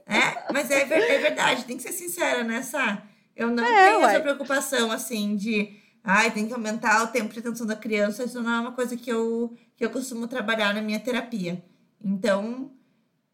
É, 0.07 0.53
mas 0.53 0.71
é, 0.71 0.81
é 0.83 1.19
verdade, 1.19 1.65
tem 1.65 1.77
que 1.77 1.83
ser 1.83 1.93
sincera, 1.93 2.43
né, 2.43 2.63
Sá? 2.63 3.03
Eu 3.37 3.49
não 3.51 3.65
É, 3.65 3.85
tenho 3.91 3.99
ué. 4.01 4.11
essa 4.13 4.21
preocupação, 4.21 4.91
assim, 4.91 5.37
de. 5.37 5.77
Ai, 6.05 6.31
tem 6.33 6.47
que 6.49 6.53
aumentar 6.53 7.05
o 7.05 7.09
tempo 7.09 7.33
de 7.33 7.39
atenção 7.39 7.67
da 7.67 7.77
criança. 7.77 8.25
Isso 8.25 8.43
não 8.43 8.53
é 8.53 8.61
uma 8.61 8.73
coisa 8.73 8.97
que 8.97 9.09
eu, 9.11 9.55
que 9.77 9.85
eu 9.85 9.91
costumo 9.91 10.27
trabalhar 10.27 10.75
na 10.75 10.83
minha 10.83 10.99
terapia. 10.99 11.63
Então, 12.05 12.73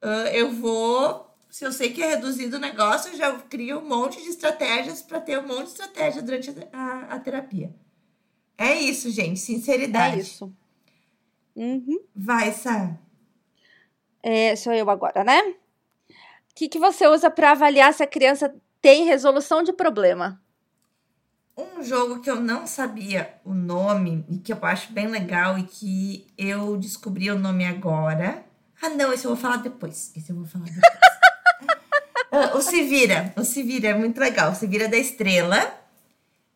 ah, 0.03 0.31
eu 0.33 0.51
vou. 0.53 1.27
Se 1.51 1.65
eu 1.65 1.73
sei 1.73 1.93
que 1.93 2.03
é 2.03 2.09
reduzido 2.15 2.57
o 2.57 2.61
negócio, 2.61 3.13
eu 3.13 3.17
já 3.17 3.33
crio 3.41 3.79
um 3.79 3.89
monte 3.89 4.23
de 4.23 4.29
estratégias 4.29 5.01
para 5.03 5.21
ter 5.21 5.39
um 5.39 5.47
monte 5.47 5.65
de 5.65 5.71
estratégia 5.71 6.23
durante 6.23 6.55
a, 6.73 7.15
a- 7.15 7.19
terapia. 7.21 7.75
É 8.57 8.75
isso, 8.75 9.11
gente. 9.11 9.41
Sinceridade. 9.41 10.17
É 10.17 10.21
isso. 10.21 10.53
Uhum. 11.57 12.01
Vai, 12.15 12.53
Sá. 12.53 12.97
É, 14.23 14.55
sou 14.57 14.73
eu 14.73 14.91
agora, 14.91 15.25
né? 15.25 15.41
O 15.41 15.57
que, 16.55 16.69
que 16.69 16.79
você 16.79 17.07
usa 17.07 17.31
para 17.31 17.53
avaliar 17.53 17.95
se 17.95 18.03
a 18.03 18.07
criança 18.07 18.55
tem 18.83 19.05
resolução 19.05 19.63
de 19.63 19.73
problema? 19.73 20.43
Um 21.57 21.83
jogo 21.83 22.21
que 22.21 22.31
eu 22.31 22.41
não 22.41 22.67
sabia 22.67 23.41
o 23.45 23.53
nome 23.53 24.25
e 24.29 24.39
que 24.39 24.53
eu 24.53 24.59
acho 24.63 24.93
bem 24.93 25.09
legal 25.09 25.59
e 25.59 25.65
que 25.65 26.27
eu 26.37 26.77
descobri 26.77 27.31
o 27.31 27.39
nome 27.39 27.65
agora. 27.65 28.45
Ah, 28.83 28.89
não, 28.91 29.13
esse 29.13 29.25
eu 29.25 29.31
vou 29.31 29.37
falar 29.41 29.57
depois. 29.59 30.13
Esse 30.17 30.31
eu 30.31 30.37
vou 30.37 30.47
falar 30.47 30.65
depois. 30.67 30.83
Ah, 32.31 32.55
o 32.55 32.61
Se 32.61 32.83
Vira. 32.85 33.33
O 33.37 33.43
Se 33.43 33.63
Vira 33.63 33.89
é 33.89 33.95
muito 33.95 34.21
legal. 34.21 34.53
O 34.53 34.55
Se 34.55 34.67
Vira 34.67 34.87
da 34.87 34.99
Estrela. 34.99 35.75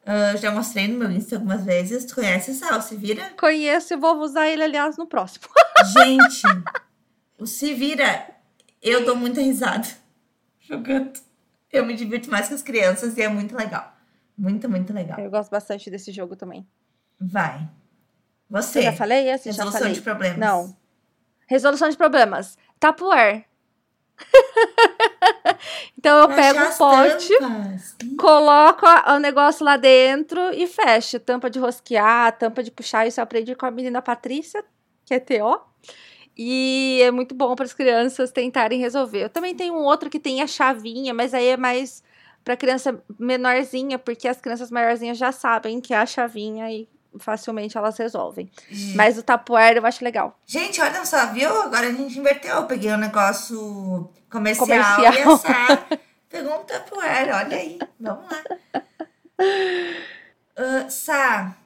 Ah, 0.05 0.37
já 0.37 0.51
mostrei 0.51 0.87
no 0.87 0.99
meu 0.99 1.11
Insta 1.11 1.37
algumas 1.37 1.65
vezes. 1.65 2.05
Tu 2.05 2.15
conhece 2.15 2.51
essa? 2.51 2.77
O 2.77 2.83
Se 2.83 2.95
Vira? 2.95 3.31
Conheço 3.41 3.95
e 3.95 3.97
vou 3.97 4.19
usar 4.19 4.47
ele, 4.49 4.63
aliás, 4.63 4.99
no 4.99 5.07
próximo. 5.07 5.47
Gente, 5.97 6.43
o 7.39 7.47
Se 7.47 7.73
Vira, 7.73 8.29
eu 8.83 9.07
dou 9.07 9.17
muita 9.17 9.41
risada 9.41 9.89
jogando. 10.61 11.19
Eu 11.73 11.87
me 11.87 11.95
divirto 11.97 12.31
mais 12.31 12.49
com 12.49 12.55
as 12.55 12.63
crianças 12.63 13.17
e 13.17 13.23
é 13.23 13.29
muito 13.29 13.57
legal. 13.57 13.97
Muito, 14.37 14.69
muito 14.69 14.93
legal. 14.93 15.19
Eu 15.19 15.31
gosto 15.31 15.51
bastante 15.51 15.91
desse 15.91 16.13
jogo 16.13 16.37
também. 16.37 16.69
Vai. 17.19 17.61
Eu 18.51 18.61
Você. 18.61 18.83
já 18.83 18.93
falei 18.93 19.27
esse? 19.31 19.45
Já 19.51 19.53
Resolução 19.65 19.81
falei. 19.81 19.95
de 19.95 20.03
problemas. 20.03 20.39
Não. 20.39 20.77
Resolução 21.53 21.91
de 21.91 21.99
problemas. 21.99 22.57
Tupperware. 22.81 23.45
então 25.99 26.21
eu 26.21 26.29
pego 26.29 26.59
Achar 26.59 26.65
o 26.65 26.69
as 26.69 26.79
pote, 26.79 27.39
tampas. 27.39 27.97
coloco 28.19 28.87
o 28.87 29.19
negócio 29.19 29.63
lá 29.63 29.77
dentro 29.77 30.41
e 30.55 30.67
fecho. 30.67 31.21
Tampa 31.21 31.51
de 31.51 31.59
rosquear, 31.59 32.39
tampa 32.39 32.63
de 32.63 32.71
puxar. 32.71 33.07
Isso 33.07 33.21
eu 33.21 33.25
aprendi 33.25 33.55
com 33.55 33.67
a 33.67 33.71
menina 33.71 34.01
Patrícia, 34.01 34.65
que 35.05 35.13
é 35.13 35.21
TO. 35.21 35.61
E 36.35 37.01
é 37.03 37.11
muito 37.11 37.35
bom 37.35 37.55
para 37.55 37.67
as 37.67 37.75
crianças 37.75 38.31
tentarem 38.33 38.81
resolver. 38.81 39.25
Eu 39.25 39.29
também 39.29 39.55
tenho 39.55 39.75
um 39.75 39.85
outro 39.85 40.09
que 40.09 40.19
tem 40.19 40.41
a 40.41 40.47
chavinha, 40.47 41.13
mas 41.13 41.35
aí 41.35 41.49
é 41.49 41.59
mais 41.59 42.03
para 42.43 42.57
criança 42.57 42.99
menorzinha, 43.19 43.99
porque 43.99 44.27
as 44.27 44.41
crianças 44.41 44.71
maiorzinhas 44.71 45.19
já 45.19 45.31
sabem 45.31 45.83
que 45.83 45.93
é 45.93 45.99
a 45.99 46.07
chavinha 46.07 46.73
e 46.73 46.89
facilmente 47.19 47.77
elas 47.77 47.97
resolvem. 47.97 48.51
Mas 48.95 49.19
o 49.19 49.23
Tupperware 49.23 49.77
eu 49.77 49.87
acho 49.87 50.05
legal. 50.05 50.39
Gente, 50.47 50.81
olha 50.81 51.05
só, 51.05 51.27
viu? 51.33 51.63
Agora 51.63 51.87
a 51.89 51.93
gente 51.93 52.19
inverteu. 52.19 52.57
Eu 52.57 52.67
peguei 52.67 52.93
um 52.93 52.97
negócio 52.99 54.11
comercial, 54.31 54.67
Comercial. 54.67 55.03
e 55.03 55.07
a 55.07 55.99
pegou 56.29 56.61
um 56.61 56.65
Tupperware. 56.65 57.31
Olha 57.35 57.57
aí. 57.57 57.79
Vamos 58.01 58.25
lá. 58.25 58.43
Ah, 60.55 60.89
Sá, 60.91 61.57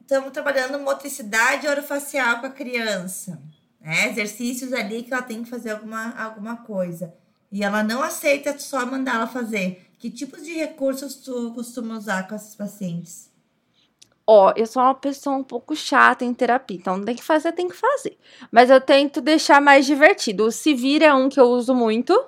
estamos 0.00 0.32
trabalhando 0.32 0.78
motricidade 0.78 1.68
orofacial 1.68 2.40
com 2.40 2.46
a 2.46 2.50
criança. 2.50 3.40
Né? 3.80 4.08
Exercícios 4.08 4.72
ali 4.72 5.02
que 5.02 5.12
ela 5.12 5.22
tem 5.22 5.44
que 5.44 5.50
fazer 5.50 5.72
alguma, 5.72 6.14
alguma 6.16 6.56
coisa. 6.56 7.14
E 7.52 7.62
ela 7.62 7.82
não 7.82 8.02
aceita 8.02 8.58
só 8.58 8.84
mandar 8.84 9.16
ela 9.16 9.26
fazer. 9.26 9.86
Que 9.98 10.10
tipos 10.10 10.44
de 10.44 10.54
recursos 10.54 11.16
tu 11.16 11.52
costuma 11.54 11.96
usar 11.96 12.26
com 12.28 12.34
esses 12.34 12.54
pacientes? 12.54 13.27
Ó, 14.30 14.52
eu 14.54 14.66
sou 14.66 14.82
uma 14.82 14.94
pessoa 14.94 15.36
um 15.36 15.42
pouco 15.42 15.74
chata 15.74 16.22
em 16.22 16.34
terapia, 16.34 16.76
então 16.76 17.02
tem 17.02 17.16
que 17.16 17.24
fazer, 17.24 17.50
tem 17.52 17.66
que 17.66 17.74
fazer. 17.74 18.18
Mas 18.52 18.68
eu 18.68 18.78
tento 18.78 19.22
deixar 19.22 19.58
mais 19.58 19.86
divertido. 19.86 20.44
O 20.44 20.52
Se 20.52 20.74
Vira 20.74 21.06
é 21.06 21.14
um 21.14 21.30
que 21.30 21.40
eu 21.40 21.46
uso 21.46 21.74
muito. 21.74 22.26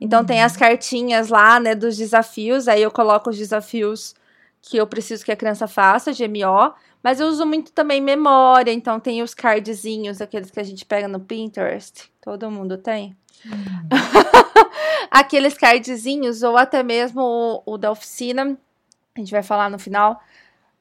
Então 0.00 0.24
tem 0.24 0.42
as 0.42 0.56
cartinhas 0.56 1.28
lá, 1.28 1.60
né, 1.60 1.76
dos 1.76 1.96
desafios. 1.96 2.66
Aí 2.66 2.82
eu 2.82 2.90
coloco 2.90 3.30
os 3.30 3.38
desafios 3.38 4.16
que 4.60 4.76
eu 4.76 4.84
preciso 4.84 5.24
que 5.24 5.30
a 5.30 5.36
criança 5.36 5.68
faça, 5.68 6.10
GMO. 6.10 6.74
Mas 7.00 7.20
eu 7.20 7.28
uso 7.28 7.46
muito 7.46 7.70
também 7.70 8.00
memória. 8.00 8.72
Então 8.72 8.98
tem 8.98 9.22
os 9.22 9.32
cardzinhos, 9.32 10.20
aqueles 10.20 10.50
que 10.50 10.58
a 10.58 10.64
gente 10.64 10.84
pega 10.84 11.06
no 11.06 11.20
Pinterest. 11.20 12.10
Todo 12.20 12.50
mundo 12.50 12.76
tem. 12.78 13.16
Aqueles 15.08 15.56
cardzinhos, 15.56 16.42
ou 16.42 16.56
até 16.56 16.82
mesmo 16.82 17.22
o, 17.64 17.74
o 17.74 17.78
da 17.78 17.92
oficina. 17.92 18.58
A 19.14 19.20
gente 19.20 19.30
vai 19.30 19.44
falar 19.44 19.70
no 19.70 19.78
final 19.78 20.20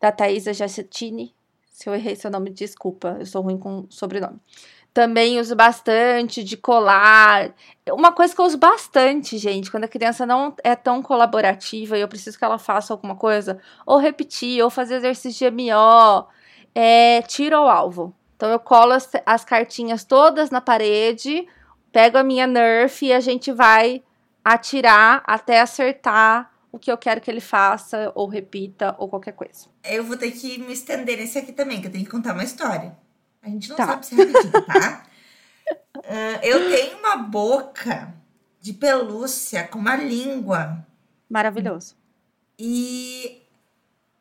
da 0.06 0.12
Thaisa 0.12 0.54
Jacetini. 0.54 1.34
Se 1.72 1.90
eu 1.90 1.96
errei 1.96 2.16
seu 2.16 2.30
nome, 2.30 2.52
desculpa, 2.52 3.18
eu 3.20 3.26
sou 3.26 3.42
ruim 3.42 3.58
com 3.58 3.88
sobrenome. 3.90 4.40
Também 4.94 5.40
uso 5.40 5.56
bastante 5.56 6.44
de 6.44 6.56
colar. 6.56 7.52
Uma 7.92 8.12
coisa 8.12 8.34
que 8.34 8.40
eu 8.40 8.46
uso 8.46 8.58
bastante, 8.58 9.40
gente, 9.40 9.72
quando 9.72 9.86
a 9.86 9.88
criança 9.88 10.24
não 10.24 10.56
é 10.64 10.76
tão 10.76 11.02
colaborativa 11.02 11.98
e 11.98 12.02
eu 12.02 12.08
preciso 12.08 12.38
que 12.38 12.46
ela 12.46 12.60
faça 12.60 12.94
alguma 12.94 13.16
coisa, 13.16 13.60
ou 13.84 13.98
repetir, 13.98 14.64
ou 14.64 14.70
fazer 14.70 14.98
exercício 14.98 15.52
de 15.52 15.64
MO, 15.64 16.28
é 16.76 17.24
tiro 17.24 17.58
ao 17.58 17.68
alvo. 17.68 18.14
Então 18.36 18.50
eu 18.52 18.60
colo 18.60 18.92
as, 18.94 19.10
as 19.26 19.44
cartinhas 19.44 20.04
todas 20.04 20.52
na 20.52 20.62
parede, 20.62 21.48
pego 21.92 22.20
a 22.20 22.24
minha 22.24 22.46
Nerf 22.46 23.04
e 23.04 23.12
a 23.12 23.20
gente 23.20 23.52
vai 23.52 24.04
atirar 24.44 25.24
até 25.26 25.60
acertar 25.60 26.55
o 26.76 26.80
que 26.80 26.92
eu 26.92 26.98
quero 26.98 27.22
que 27.22 27.32
ele 27.32 27.40
faça, 27.42 28.12
ou 28.16 28.28
repita, 28.28 28.96
ou 29.00 29.08
qualquer 29.08 29.32
coisa. 29.34 29.68
Eu 29.84 30.04
vou 30.04 30.18
ter 30.18 30.32
que 30.32 30.58
me 30.60 30.74
estender 30.74 31.18
nesse 31.18 31.38
aqui 31.40 31.52
também, 31.54 31.80
que 31.82 31.88
eu 31.88 31.92
tenho 31.92 32.04
que 32.04 32.12
contar 32.12 32.34
uma 32.34 32.44
história. 32.44 32.96
A 33.42 33.48
gente 33.50 33.70
não 33.70 33.76
Tá. 33.78 33.86
sabe 33.88 34.06
se 34.06 34.16
rapidinho, 34.16 34.52
tá? 34.66 35.04
Ah, 36.08 36.40
eu 36.44 36.70
tenho 36.70 36.98
uma 37.00 37.18
boca 37.18 38.14
de 38.62 38.74
pelúcia 38.74 39.64
com 39.68 39.80
uma 39.80 39.96
língua. 39.96 40.86
Maravilhoso. 41.30 41.96
E 42.60 43.42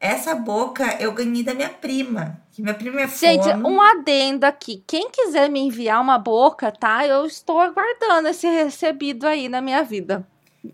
essa 0.01 0.35
boca 0.35 0.97
eu 1.01 1.13
ganhei 1.13 1.43
da 1.43 1.53
minha 1.53 1.69
prima. 1.69 2.41
Que 2.53 2.63
minha 2.63 2.75
prima 2.75 3.03
é 3.03 3.09
Gente, 3.09 3.45
fono. 3.45 3.69
um 3.69 3.81
adendo 3.83 4.45
aqui. 4.47 4.83
Quem 4.87 5.11
quiser 5.11 5.51
me 5.51 5.61
enviar 5.61 6.01
uma 6.01 6.19
boca, 6.19 6.71
tá? 6.73 7.07
Eu 7.07 7.27
estou 7.27 7.61
aguardando 7.61 8.29
esse 8.29 8.47
recebido 8.47 9.27
aí 9.27 9.49
na 9.49 9.61
minha 9.61 9.83
vida. 9.83 10.27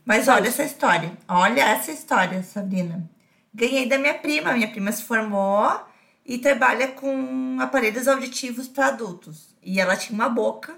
Mas 0.05 0.29
olha 0.29 0.49
essa 0.49 0.63
história. 0.63 1.13
Olha 1.29 1.63
essa 1.63 1.91
história, 1.91 2.43
Sabrina. 2.43 3.09
Ganhei 3.53 3.87
da 3.87 3.99
minha 3.99 4.15
prima. 4.15 4.53
Minha 4.53 4.69
prima 4.71 4.93
se 4.93 5.03
formou 5.03 5.81
e 6.25 6.39
trabalha 6.39 6.89
com 6.89 7.59
aparelhos 7.61 8.07
auditivos 8.07 8.69
para 8.69 8.87
adultos. 8.87 9.57
E 9.63 9.81
ela 9.81 9.97
tinha 9.97 10.15
uma 10.15 10.29
boca 10.29 10.75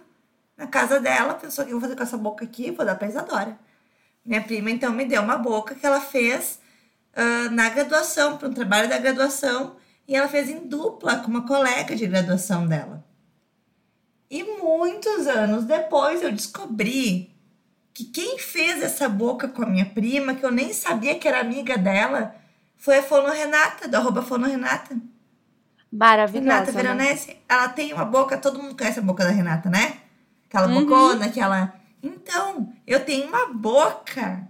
na 0.56 0.66
casa 0.66 1.00
dela. 1.00 1.34
Pensou 1.34 1.64
que 1.64 1.70
eu 1.70 1.78
vou 1.78 1.82
fazer 1.82 1.96
com 1.96 2.02
essa 2.02 2.16
boca 2.16 2.44
aqui? 2.44 2.70
Vou 2.70 2.86
dar 2.86 2.94
pra 2.94 3.08
Isadora. 3.08 3.58
Minha 4.24 4.42
prima, 4.42 4.70
então, 4.70 4.92
me 4.92 5.04
deu 5.04 5.20
uma 5.20 5.36
boca 5.36 5.74
que 5.74 5.84
ela 5.84 6.00
fez 6.00 6.60
ah, 7.14 7.50
na 7.50 7.68
graduação, 7.68 8.38
para 8.38 8.48
um 8.48 8.54
trabalho 8.54 8.88
da 8.88 8.98
graduação. 8.98 9.76
E 10.06 10.16
ela 10.16 10.28
fez 10.28 10.48
em 10.48 10.66
dupla 10.66 11.16
com 11.18 11.28
uma 11.28 11.46
colega 11.46 11.94
de 11.94 12.06
graduação 12.06 12.66
dela. 12.66 13.04
E 14.30 14.42
muitos 14.42 15.26
anos 15.26 15.64
depois 15.64 16.22
eu 16.22 16.32
descobri 16.32 17.31
que 17.94 18.04
quem 18.04 18.38
fez 18.38 18.82
essa 18.82 19.08
boca 19.08 19.48
com 19.48 19.62
a 19.62 19.66
minha 19.66 19.84
prima, 19.86 20.34
que 20.34 20.44
eu 20.44 20.50
nem 20.50 20.72
sabia 20.72 21.18
que 21.18 21.28
era 21.28 21.40
amiga 21.40 21.76
dela, 21.76 22.34
foi 22.76 22.98
a 22.98 23.02
Fono 23.02 23.30
Renata, 23.32 23.86
do 23.88 23.96
arroba 23.96 24.22
Fono 24.22 24.46
Renata. 24.46 24.96
Maravilhosa. 25.90 26.48
Renata 26.48 26.72
né? 26.72 26.82
Veronese. 26.82 27.36
Ela 27.48 27.68
tem 27.68 27.92
uma 27.92 28.04
boca, 28.04 28.38
todo 28.38 28.62
mundo 28.62 28.76
conhece 28.76 28.98
a 28.98 29.02
boca 29.02 29.24
da 29.24 29.30
Renata, 29.30 29.68
né? 29.68 29.98
Aquela 30.48 30.66
Uhum. 30.68 30.86
bocona, 30.86 31.26
aquela. 31.26 31.74
Então, 32.02 32.72
eu 32.86 33.04
tenho 33.04 33.28
uma 33.28 33.46
boca 33.52 34.48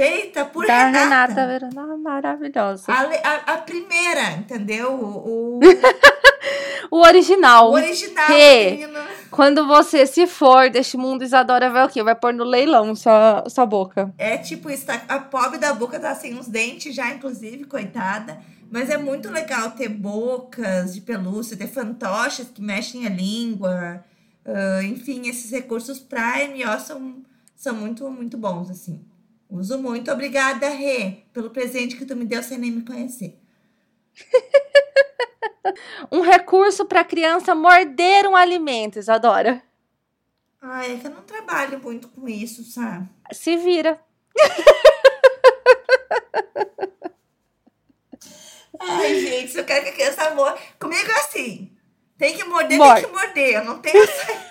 feita 0.00 0.44
por 0.46 0.66
Da 0.66 0.86
Renata. 0.86 1.34
Renata 1.34 1.46
Verona, 1.46 1.96
maravilhosa. 1.98 2.90
A, 2.90 3.02
a- 3.02 3.54
a 3.54 3.58
primeira, 3.58 4.32
entendeu? 4.32 4.92
O, 4.94 5.58
o, 5.58 5.60
O 6.90 7.00
original. 7.02 7.70
o 7.70 7.74
original. 7.74 8.28
Menino. 8.28 8.98
Quando 9.30 9.66
você 9.66 10.06
se 10.06 10.26
for 10.26 10.70
deste 10.70 10.96
mundo, 10.96 11.22
Isadora 11.22 11.70
vai 11.70 11.84
o 11.84 11.88
quê? 11.88 12.02
Vai 12.02 12.14
pôr 12.16 12.32
no 12.32 12.42
leilão 12.42 12.96
sua, 12.96 13.44
sua 13.48 13.64
boca. 13.66 14.12
É 14.18 14.36
tipo 14.38 14.68
isso, 14.70 14.86
a 15.08 15.18
pobre 15.20 15.58
da 15.58 15.72
boca 15.72 16.00
tá 16.00 16.14
sem 16.14 16.36
os 16.38 16.48
dentes 16.48 16.94
já, 16.94 17.10
inclusive, 17.12 17.64
coitada. 17.64 18.38
Mas 18.72 18.88
é 18.88 18.96
muito 18.96 19.30
legal 19.30 19.70
ter 19.72 19.88
bocas 19.88 20.94
de 20.94 21.00
pelúcia, 21.00 21.56
ter 21.56 21.68
fantoches 21.68 22.48
que 22.52 22.62
mexem 22.62 23.06
a 23.06 23.10
língua. 23.10 24.02
ah, 24.46 24.82
enfim, 24.82 25.28
esses 25.28 25.50
recursos 25.50 26.00
pra 26.00 26.38
MO 26.48 26.80
são, 26.80 27.14
são 27.54 27.74
muito, 27.74 28.08
muito 28.10 28.36
bons, 28.38 28.68
assim. 28.70 29.00
Uso 29.50 29.78
muito. 29.78 30.10
Obrigada, 30.10 30.68
Rê, 30.68 31.24
pelo 31.32 31.50
presente 31.50 31.96
que 31.96 32.06
tu 32.06 32.14
me 32.14 32.24
deu 32.24 32.42
sem 32.42 32.56
nem 32.56 32.70
me 32.70 32.84
conhecer. 32.84 33.36
um 36.12 36.20
recurso 36.20 36.84
para 36.84 37.04
criança 37.04 37.54
morder 37.54 38.26
um 38.26 38.36
alimento, 38.36 38.98
Isadora. 38.98 39.62
Ai, 40.62 40.94
é 40.94 40.98
que 40.98 41.06
eu 41.06 41.10
não 41.10 41.22
trabalho 41.22 41.80
muito 41.80 42.08
com 42.08 42.28
isso, 42.28 42.62
sabe? 42.62 43.08
Se 43.32 43.56
vira. 43.56 44.00
Ai, 48.78 49.20
gente, 49.20 49.56
eu 49.58 49.64
quero 49.64 49.84
que 49.84 49.90
a 49.90 49.94
criança 49.94 50.34
morra. 50.34 50.56
Comigo 50.78 51.10
é 51.10 51.20
assim. 51.20 51.76
Tem 52.16 52.36
que 52.36 52.44
morder, 52.44 52.78
Morde. 52.78 53.00
tem 53.00 53.10
que 53.10 53.16
morder. 53.16 53.54
Eu 53.54 53.64
não 53.64 53.78
tenho 53.80 54.02
essa. 54.02 54.50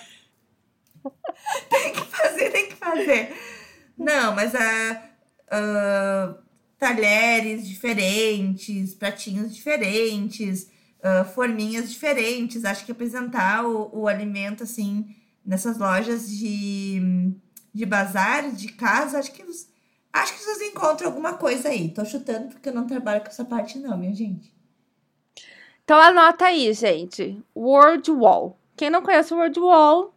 tem 1.70 1.92
que 1.92 2.04
fazer, 2.04 2.50
tem 2.50 2.68
que 2.68 2.76
fazer. 2.76 3.34
Não, 4.00 4.34
mas 4.34 4.54
a. 4.54 5.02
ah, 5.50 6.34
talheres 6.78 7.68
diferentes, 7.68 8.94
pratinhos 8.94 9.54
diferentes, 9.54 10.70
ah, 11.02 11.24
forminhas 11.24 11.90
diferentes. 11.90 12.64
Acho 12.64 12.86
que 12.86 12.92
apresentar 12.92 13.66
o, 13.66 13.90
o 13.92 14.08
alimento 14.08 14.62
assim 14.62 15.14
nessas 15.44 15.78
lojas 15.78 16.30
de, 16.30 17.32
de 17.72 17.86
bazar, 17.86 18.50
de 18.50 18.68
casa, 18.72 19.18
acho 19.18 19.32
que 19.32 19.42
acho 20.12 20.32
que 20.32 20.38
vocês 20.40 20.60
encontram 20.70 21.08
alguma 21.08 21.34
coisa 21.34 21.68
aí. 21.68 21.90
Tô 21.90 22.04
chutando 22.04 22.48
porque 22.48 22.68
eu 22.68 22.74
não 22.74 22.86
trabalho 22.86 23.20
com 23.20 23.28
essa 23.28 23.44
parte, 23.44 23.78
não, 23.78 23.96
minha 23.98 24.14
gente. 24.14 24.52
Então 25.84 25.98
anota 25.98 26.46
aí, 26.46 26.72
gente. 26.72 27.42
Word 27.54 28.10
Wall. 28.10 28.58
Quem 28.76 28.90
não 28.90 29.02
conhece 29.02 29.34
o 29.34 29.36
Word 29.36 29.58
Wall 29.58 30.14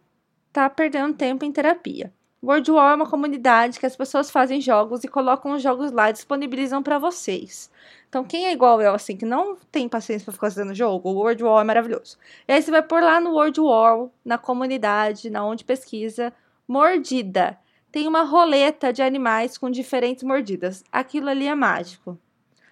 tá 0.52 0.70
perdendo 0.70 1.14
tempo 1.14 1.44
em 1.44 1.52
terapia. 1.52 2.12
Word 2.44 2.70
Wall 2.70 2.90
é 2.90 2.94
uma 2.94 3.08
comunidade 3.08 3.80
que 3.80 3.86
as 3.86 3.96
pessoas 3.96 4.30
fazem 4.30 4.60
jogos 4.60 5.02
e 5.02 5.08
colocam 5.08 5.52
os 5.52 5.62
jogos 5.62 5.90
lá 5.90 6.10
e 6.10 6.12
disponibilizam 6.12 6.82
para 6.82 6.98
vocês. 6.98 7.70
Então, 8.08 8.22
quem 8.22 8.46
é 8.46 8.52
igual 8.52 8.80
eu, 8.80 8.94
assim, 8.94 9.16
que 9.16 9.24
não 9.24 9.56
tem 9.72 9.88
paciência 9.88 10.24
para 10.24 10.34
ficar 10.34 10.50
fazendo 10.50 10.74
jogo, 10.74 11.08
o 11.08 11.14
Wall 11.14 11.60
é 11.60 11.64
maravilhoso. 11.64 12.18
E 12.46 12.52
aí 12.52 12.62
você 12.62 12.70
vai 12.70 12.82
pôr 12.82 13.02
lá 13.02 13.18
no 13.20 13.32
Word 13.32 13.60
Wall, 13.60 14.12
na 14.24 14.36
comunidade, 14.36 15.30
na 15.30 15.44
onde 15.44 15.64
pesquisa, 15.64 16.32
mordida. 16.68 17.58
Tem 17.90 18.06
uma 18.06 18.22
roleta 18.22 18.92
de 18.92 19.02
animais 19.02 19.56
com 19.56 19.70
diferentes 19.70 20.22
mordidas. 20.22 20.84
Aquilo 20.92 21.28
ali 21.28 21.46
é 21.46 21.54
mágico. 21.54 22.18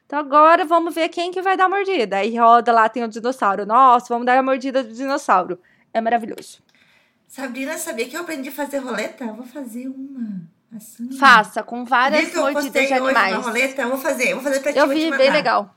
Então 0.05 0.19
agora 0.19 0.65
vamos 0.65 0.95
ver 0.95 1.09
quem 1.09 1.31
que 1.31 1.41
vai 1.41 1.57
dar 1.57 1.65
a 1.65 1.69
mordida. 1.69 2.19
Aí 2.19 2.37
roda 2.37 2.71
lá, 2.73 2.89
tem 2.89 3.03
o 3.03 3.09
dinossauro. 3.09 3.65
Nossa, 3.65 4.07
vamos 4.11 4.27
dar 4.27 4.39
a 4.39 4.43
mordida 4.43 4.83
do 4.85 4.93
dinossauro. 4.93 5.59
É 5.95 6.01
maravilhoso. 6.01 6.63
Sabrina, 7.33 7.79
sabia 7.79 8.07
que 8.07 8.15
eu 8.15 8.21
aprendi 8.21 8.51
a 8.51 8.53
fazer 8.53 8.77
roleta? 8.77 9.25
Eu 9.25 9.35
vou 9.35 9.47
fazer 9.47 9.89
uma. 9.89 10.43
Assim. 10.77 11.11
Faça 11.13 11.63
com 11.63 11.83
várias 11.83 12.29
que 12.29 12.37
eu 12.37 12.43
mordidas 12.43 12.73
de 12.87 12.93
hoje 12.93 13.01
uma 13.01 13.09
animais. 13.09 13.47
roleta? 13.47 13.81
Eu 13.81 13.89
vou 13.89 13.97
fazer. 13.97 14.33
Eu 14.33 14.35
vou 14.35 14.45
fazer 14.45 14.61
pra 14.61 14.71
ti. 14.71 14.79
Eu 14.79 14.87
vi, 14.87 15.11
bem 15.11 15.31
legal. 15.31 15.75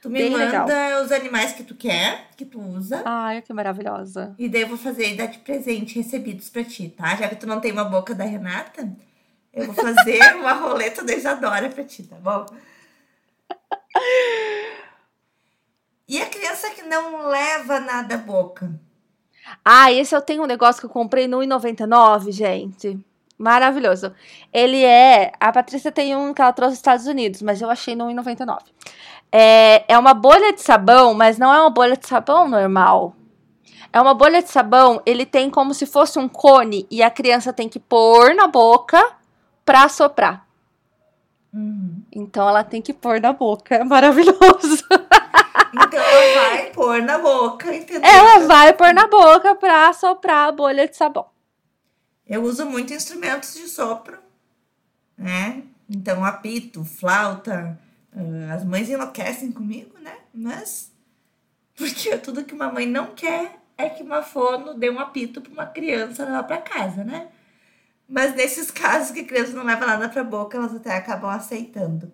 Tu 0.00 0.08
me 0.08 0.20
bem 0.20 0.30
manda 0.30 0.44
legal. 0.62 1.02
os 1.02 1.10
animais 1.10 1.54
que 1.54 1.64
tu 1.64 1.74
quer, 1.74 2.28
que 2.36 2.44
tu 2.44 2.60
usa. 2.60 3.02
Ai, 3.04 3.42
que 3.42 3.52
maravilhosa. 3.52 4.32
E 4.38 4.48
daí 4.48 4.60
eu 4.60 4.68
vou 4.68 4.78
fazer 4.78 5.12
e 5.12 5.16
dar 5.16 5.26
de 5.26 5.38
presente 5.38 5.98
recebidos 5.98 6.48
pra 6.48 6.62
ti, 6.62 6.88
tá? 6.88 7.16
Já 7.16 7.28
que 7.28 7.34
tu 7.34 7.48
não 7.48 7.60
tem 7.60 7.72
uma 7.72 7.84
boca 7.84 8.14
da 8.14 8.22
Renata, 8.22 8.88
eu 9.52 9.64
vou 9.66 9.74
fazer 9.74 10.20
uma 10.38 10.52
roleta 10.52 11.02
da 11.02 11.12
Isadora 11.12 11.68
pra 11.68 11.82
ti, 11.82 12.04
tá 12.04 12.14
bom? 12.14 12.46
E 16.08 16.22
a 16.22 16.26
criança 16.26 16.70
que 16.70 16.82
não 16.82 17.26
leva 17.26 17.80
nada 17.80 18.14
à 18.14 18.18
boca? 18.18 18.72
Ah, 19.64 19.92
esse 19.92 20.14
eu 20.14 20.20
tenho 20.20 20.42
um 20.42 20.46
negócio 20.46 20.80
que 20.80 20.86
eu 20.86 20.90
comprei 20.90 21.26
no 21.26 21.38
1,99, 21.38 22.32
gente. 22.32 22.98
Maravilhoso. 23.38 24.12
Ele 24.52 24.82
é. 24.82 25.32
A 25.38 25.52
Patrícia 25.52 25.92
tem 25.92 26.16
um 26.16 26.32
que 26.32 26.40
ela 26.40 26.52
trouxe 26.52 26.72
dos 26.72 26.78
Estados 26.78 27.06
Unidos, 27.06 27.42
mas 27.42 27.60
eu 27.60 27.70
achei 27.70 27.94
no 27.94 28.06
1,99. 28.06 28.58
É, 29.30 29.84
é 29.88 29.98
uma 29.98 30.14
bolha 30.14 30.52
de 30.52 30.62
sabão, 30.62 31.12
mas 31.12 31.36
não 31.36 31.52
é 31.52 31.60
uma 31.60 31.70
bolha 31.70 31.96
de 31.96 32.06
sabão 32.06 32.48
normal. 32.48 33.14
É 33.92 34.00
uma 34.00 34.14
bolha 34.14 34.42
de 34.42 34.50
sabão, 34.50 35.00
ele 35.06 35.24
tem 35.24 35.48
como 35.48 35.72
se 35.72 35.86
fosse 35.86 36.18
um 36.18 36.28
cone 36.28 36.86
e 36.90 37.02
a 37.02 37.10
criança 37.10 37.52
tem 37.52 37.68
que 37.68 37.78
pôr 37.78 38.34
na 38.34 38.46
boca 38.46 39.02
pra 39.64 39.88
soprar. 39.88 40.46
Uhum. 41.52 42.02
Então 42.12 42.46
ela 42.46 42.62
tem 42.62 42.82
que 42.82 42.92
pôr 42.92 43.20
na 43.20 43.32
boca. 43.32 43.74
É 43.74 43.84
maravilhoso. 43.84 44.84
Então 45.78 46.00
ela 46.00 46.50
vai 46.50 46.70
pôr 46.72 47.02
na 47.02 47.18
boca, 47.18 47.74
entendeu? 47.74 48.08
Ela 48.10 48.46
vai 48.46 48.72
pôr 48.72 48.94
na 48.94 49.06
boca 49.06 49.54
pra 49.54 49.92
soprar 49.92 50.48
a 50.48 50.52
bolha 50.52 50.88
de 50.88 50.96
sabão. 50.96 51.26
Eu 52.26 52.42
uso 52.42 52.64
muito 52.66 52.92
instrumentos 52.92 53.54
de 53.54 53.68
sopro, 53.68 54.18
né? 55.16 55.62
Então, 55.88 56.24
apito, 56.24 56.84
flauta. 56.84 57.78
ah, 58.16 58.54
As 58.54 58.64
mães 58.64 58.88
enlouquecem 58.88 59.52
comigo, 59.52 59.96
né? 60.00 60.16
Mas. 60.34 60.90
Porque 61.76 62.16
tudo 62.18 62.44
que 62.44 62.54
uma 62.54 62.72
mãe 62.72 62.86
não 62.86 63.14
quer 63.14 63.58
é 63.78 63.88
que 63.90 64.02
uma 64.02 64.22
fono 64.22 64.74
dê 64.74 64.90
um 64.90 64.98
apito 64.98 65.40
para 65.40 65.52
uma 65.52 65.66
criança 65.66 66.24
levar 66.24 66.42
para 66.44 66.58
casa, 66.62 67.04
né? 67.04 67.28
Mas 68.08 68.34
nesses 68.34 68.70
casos 68.72 69.12
que 69.12 69.20
a 69.20 69.26
criança 69.26 69.52
não 69.52 69.64
leva 69.64 69.86
nada 69.86 70.08
para 70.08 70.24
boca, 70.24 70.56
elas 70.56 70.74
até 70.74 70.96
acabam 70.96 71.30
aceitando. 71.30 72.10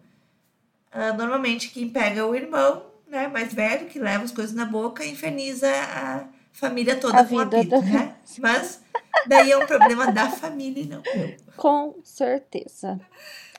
Ah, 0.90 1.12
normalmente, 1.14 1.70
quem 1.70 1.88
pega 1.88 2.20
é 2.20 2.24
o 2.24 2.34
irmão, 2.34 2.91
né? 3.12 3.28
Mais 3.28 3.52
velho, 3.54 3.86
que 3.86 3.98
leva 3.98 4.24
as 4.24 4.32
coisas 4.32 4.54
na 4.54 4.64
boca 4.64 5.04
e 5.04 5.12
inferniza 5.12 5.68
a 5.70 6.24
família 6.52 6.96
toda 6.96 7.20
A 7.20 7.24
com 7.24 7.36
vida 7.38 7.58
apito, 7.58 7.70
da- 7.70 7.80
né? 7.82 8.14
Mas 8.38 8.80
daí 9.28 9.52
é 9.52 9.56
um 9.58 9.66
problema 9.66 10.10
da 10.10 10.28
família 10.30 10.82
e 10.82 10.86
não 10.86 11.02
meu. 11.14 11.36
Com 11.56 11.94
certeza. 12.02 12.98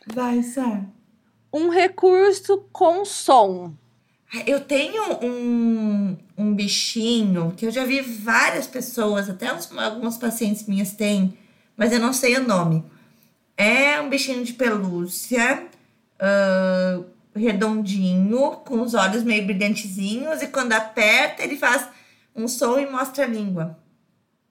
Vai, 0.07 0.41
Sá. 0.43 0.81
Um 1.53 1.69
recurso 1.69 2.65
com 2.71 3.05
som. 3.05 3.73
Eu 4.47 4.61
tenho 4.61 5.03
um, 5.23 6.17
um 6.35 6.55
bichinho 6.55 7.53
que 7.55 7.67
eu 7.67 7.71
já 7.71 7.85
vi 7.85 8.01
várias 8.01 8.65
pessoas, 8.65 9.29
até 9.29 9.53
uns- 9.53 9.71
algumas 9.77 10.17
pacientes 10.17 10.65
minhas 10.65 10.93
têm, 10.93 11.37
mas 11.77 11.91
eu 11.91 11.99
não 11.99 12.11
sei 12.11 12.37
o 12.37 12.47
nome. 12.47 12.83
É 13.55 14.01
um 14.01 14.09
bichinho 14.09 14.43
de 14.43 14.53
pelúcia, 14.53 15.67
ah, 16.19 17.01
redondinho, 17.35 18.57
com 18.57 18.81
os 18.81 18.93
olhos 18.93 19.23
meio 19.23 19.45
brilhantezinhos, 19.45 20.41
e 20.41 20.47
quando 20.47 20.73
aperta, 20.73 21.43
ele 21.43 21.57
faz 21.57 21.87
um 22.35 22.47
som 22.47 22.79
e 22.79 22.89
mostra 22.89 23.25
a 23.25 23.27
língua. 23.27 23.77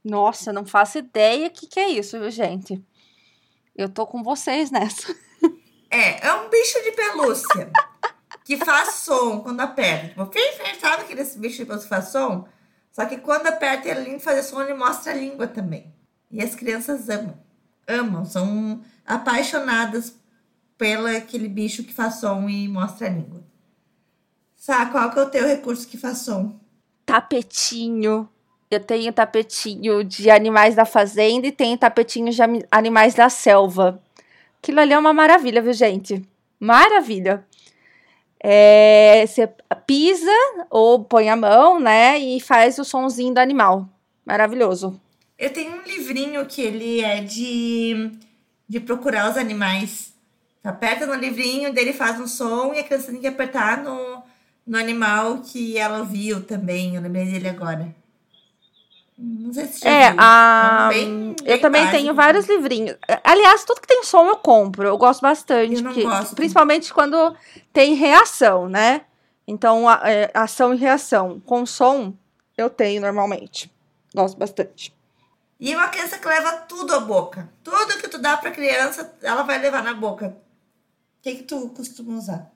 Nossa, 0.04 0.52
não 0.52 0.64
faço 0.64 0.98
ideia 0.98 1.46
o 1.46 1.50
que, 1.50 1.66
que 1.66 1.78
é 1.78 1.88
isso, 1.90 2.18
viu, 2.18 2.30
gente? 2.30 2.82
Eu 3.74 3.88
tô 3.88 4.06
com 4.06 4.22
vocês 4.22 4.70
nessa. 4.70 5.14
É, 5.94 6.26
é 6.26 6.34
um 6.36 6.48
bicho 6.48 6.82
de 6.82 6.92
pelúcia 6.92 7.70
que 8.46 8.56
faz 8.56 8.94
som 8.94 9.40
quando 9.40 9.60
aperta. 9.60 10.24
Tipo, 10.24 10.80
sabe 10.80 11.02
aquele 11.02 11.22
bicho 11.22 11.58
de 11.58 11.66
pelúcia 11.66 11.82
que 11.82 11.88
faz 11.94 12.08
som? 12.08 12.48
Só 12.90 13.04
que 13.04 13.18
quando 13.18 13.48
aperta 13.48 13.90
ele 13.90 14.18
faz 14.18 14.46
som, 14.46 14.62
ele 14.62 14.72
mostra 14.72 15.12
a 15.12 15.14
língua 15.14 15.46
também. 15.46 15.94
E 16.30 16.42
as 16.42 16.54
crianças 16.54 17.10
amam. 17.10 17.38
Amam, 17.86 18.24
são 18.24 18.82
apaixonadas 19.04 20.18
pelo 20.82 21.06
aquele 21.06 21.48
bicho 21.48 21.84
que 21.84 21.94
faz 21.94 22.16
som 22.16 22.48
e 22.48 22.66
mostra 22.66 23.06
a 23.06 23.10
língua. 23.10 23.40
Sá, 24.56 24.84
qual 24.86 25.12
que 25.12 25.18
é 25.20 25.22
o 25.22 25.30
teu 25.30 25.46
recurso 25.46 25.86
que 25.86 25.96
faz 25.96 26.18
som? 26.18 26.58
Tapetinho. 27.06 28.28
Eu 28.68 28.80
tenho 28.80 29.12
tapetinho 29.12 30.02
de 30.02 30.28
animais 30.28 30.74
da 30.74 30.84
fazenda 30.84 31.46
e 31.46 31.52
tenho 31.52 31.78
tapetinho 31.78 32.32
de 32.32 32.42
animais 32.68 33.14
da 33.14 33.28
selva. 33.28 34.02
Aquilo 34.60 34.80
ali 34.80 34.92
é 34.92 34.98
uma 34.98 35.12
maravilha, 35.12 35.62
viu, 35.62 35.72
gente? 35.72 36.20
Maravilha. 36.58 37.46
É, 38.42 39.24
você 39.24 39.48
pisa 39.86 40.32
ou 40.68 41.04
põe 41.04 41.30
a 41.30 41.36
mão, 41.36 41.78
né? 41.78 42.18
E 42.18 42.40
faz 42.40 42.76
o 42.80 42.84
sonzinho 42.84 43.32
do 43.32 43.38
animal. 43.38 43.88
Maravilhoso. 44.26 45.00
Eu 45.38 45.52
tenho 45.52 45.76
um 45.76 45.82
livrinho 45.82 46.44
que 46.44 46.60
ele 46.60 47.02
é 47.02 47.20
de, 47.20 48.10
de 48.68 48.80
procurar 48.80 49.30
os 49.30 49.36
animais. 49.36 50.11
Aperta 50.64 51.06
no 51.06 51.14
livrinho, 51.14 51.72
dele 51.72 51.92
faz 51.92 52.20
um 52.20 52.26
som 52.26 52.72
e 52.72 52.78
a 52.78 52.84
criança 52.84 53.10
tem 53.10 53.20
que 53.20 53.26
apertar 53.26 53.78
no, 53.78 54.22
no 54.66 54.78
animal 54.78 55.38
que 55.38 55.76
ela 55.76 55.98
ouviu 55.98 56.42
também. 56.44 56.94
Eu 56.94 57.02
lembrei 57.02 57.24
dele 57.26 57.48
agora. 57.48 57.94
Não 59.18 59.52
sei 59.52 59.66
se 59.66 59.86
É, 59.86 60.10
viu. 60.10 60.20
a... 60.20 60.80
É 60.82 60.84
um 60.86 60.88
bem- 60.88 61.36
eu 61.40 61.44
bem 61.44 61.60
também 61.60 61.82
básico. 61.84 61.98
tenho 62.02 62.14
vários 62.14 62.46
livrinhos. 62.48 62.96
Aliás, 63.22 63.64
tudo 63.64 63.80
que 63.80 63.86
tem 63.86 64.02
som 64.04 64.26
eu 64.26 64.36
compro. 64.36 64.86
Eu 64.86 64.96
gosto 64.96 65.20
bastante. 65.20 65.74
Eu 65.76 65.82
não 65.82 65.92
que- 65.92 66.02
gosto. 66.02 66.34
Principalmente 66.34 66.92
quando 66.94 67.36
tem 67.72 67.94
reação, 67.94 68.68
né? 68.68 69.02
Então, 69.46 69.88
a- 69.88 70.00
é, 70.04 70.30
ação 70.32 70.72
e 70.72 70.76
reação. 70.76 71.40
Com 71.44 71.66
som, 71.66 72.14
eu 72.56 72.70
tenho 72.70 73.00
normalmente. 73.00 73.70
Gosto 74.14 74.38
bastante. 74.38 74.94
E 75.60 75.74
uma 75.76 75.88
criança 75.88 76.18
que 76.18 76.26
leva 76.26 76.52
tudo 76.68 76.94
à 76.94 77.00
boca. 77.00 77.48
Tudo 77.62 77.98
que 77.98 78.08
tu 78.08 78.18
dá 78.18 78.36
pra 78.36 78.50
criança, 78.50 79.12
ela 79.22 79.42
vai 79.42 79.58
levar 79.58 79.82
na 79.82 79.94
boca. 79.94 80.36
O 81.22 81.24
que, 81.24 81.36
que 81.36 81.42
tu 81.44 81.68
costuma 81.68 82.18
usar? 82.18 82.52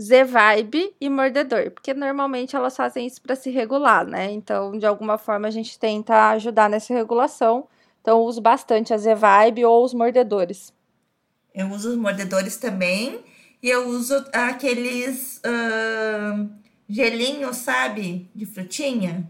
Z-Vibe 0.00 0.94
e 1.00 1.10
mordedor. 1.10 1.72
Porque 1.72 1.92
normalmente 1.92 2.54
elas 2.54 2.76
fazem 2.76 3.04
isso 3.04 3.20
para 3.20 3.34
se 3.34 3.50
regular, 3.50 4.06
né? 4.06 4.30
Então, 4.30 4.78
de 4.78 4.86
alguma 4.86 5.18
forma, 5.18 5.48
a 5.48 5.50
gente 5.50 5.76
tenta 5.76 6.30
ajudar 6.30 6.70
nessa 6.70 6.94
regulação. 6.94 7.66
Então, 8.00 8.20
eu 8.20 8.24
uso 8.24 8.40
bastante 8.40 8.94
a 8.94 8.96
Z-Vibe 8.96 9.64
ou 9.64 9.84
os 9.84 9.92
mordedores. 9.92 10.72
Eu 11.52 11.68
uso 11.72 11.90
os 11.90 11.96
mordedores 11.96 12.56
também. 12.56 13.18
E 13.60 13.68
eu 13.68 13.88
uso 13.88 14.14
aqueles. 14.32 15.40
ahn, 15.44 16.50
gelinhos, 16.88 17.56
sabe? 17.56 18.30
De 18.32 18.46
frutinha. 18.46 19.28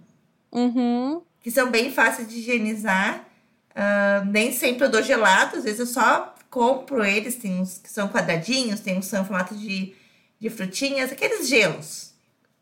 Uhum. 0.53 1.23
Que 1.41 1.51
são 1.51 1.71
bem 1.71 1.91
fáceis 1.91 2.29
de 2.29 2.41
higienizar. 2.41 3.27
Uh, 3.71 4.27
nem 4.27 4.53
sempre 4.53 4.85
eu 4.85 4.91
dou 4.91 5.03
gelado, 5.03 5.57
às 5.57 5.65
vezes 5.65 5.81
eu 5.81 5.87
só 5.87 6.35
compro 6.59 7.05
eles. 7.05 7.37
Tem 7.37 7.61
uns 7.61 7.79
que 7.79 7.89
são 7.89 8.09
quadradinhos, 8.09 8.81
tem 8.81 8.99
uns 8.99 9.05
que 9.05 9.11
são 9.11 9.23
em 9.23 9.25
formato 9.25 9.55
de, 9.55 9.95
de 10.41 10.51
frutinhas, 10.51 11.13
aqueles 11.13 11.49
gelos, 11.49 12.13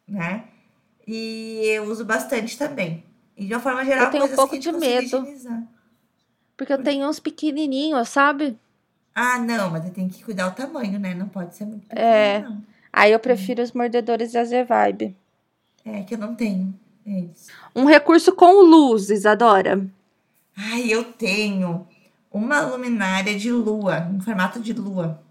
né? 0.06 0.44
E 1.06 1.62
eu 1.64 1.84
uso 1.84 2.04
bastante 2.04 2.58
também. 2.58 3.02
E 3.36 3.46
de 3.46 3.54
uma 3.54 3.60
forma 3.60 3.84
geral, 3.84 4.06
eu 4.06 4.10
tenho 4.10 4.24
um 4.24 4.36
pouco 4.36 4.58
de 4.58 4.70
medo. 4.72 5.16
Higienizar. 5.16 5.62
Porque 6.56 6.72
eu 6.72 6.82
tenho 6.82 7.08
uns 7.08 7.18
pequenininhos, 7.18 8.08
sabe? 8.08 8.58
Ah, 9.14 9.38
não, 9.38 9.70
mas 9.70 9.88
tem 9.90 10.08
que 10.08 10.22
cuidar 10.22 10.48
o 10.48 10.52
tamanho, 10.52 10.98
né? 10.98 11.14
Não 11.14 11.28
pode 11.28 11.54
ser 11.54 11.64
muito 11.64 11.86
pequeno, 11.86 12.06
é. 12.06 12.40
não. 12.40 12.62
Aí 12.92 13.12
eu 13.12 13.18
prefiro 13.18 13.62
os 13.62 13.72
mordedores 13.72 14.32
da 14.32 14.44
Z-Vibe. 14.44 15.14
É, 15.84 16.02
que 16.02 16.14
eu 16.14 16.18
não 16.18 16.34
tenho. 16.34 16.74
É 17.06 17.24
um 17.74 17.84
recurso 17.84 18.34
com 18.34 18.62
luz, 18.62 19.10
Isadora. 19.10 19.86
Ai, 20.56 20.92
eu 20.92 21.04
tenho 21.04 21.86
uma 22.36 22.60
luminária 22.60 23.38
de 23.38 23.50
lua, 23.50 24.10
em 24.12 24.20
formato 24.20 24.60
de 24.60 24.74
lua. 24.74 25.22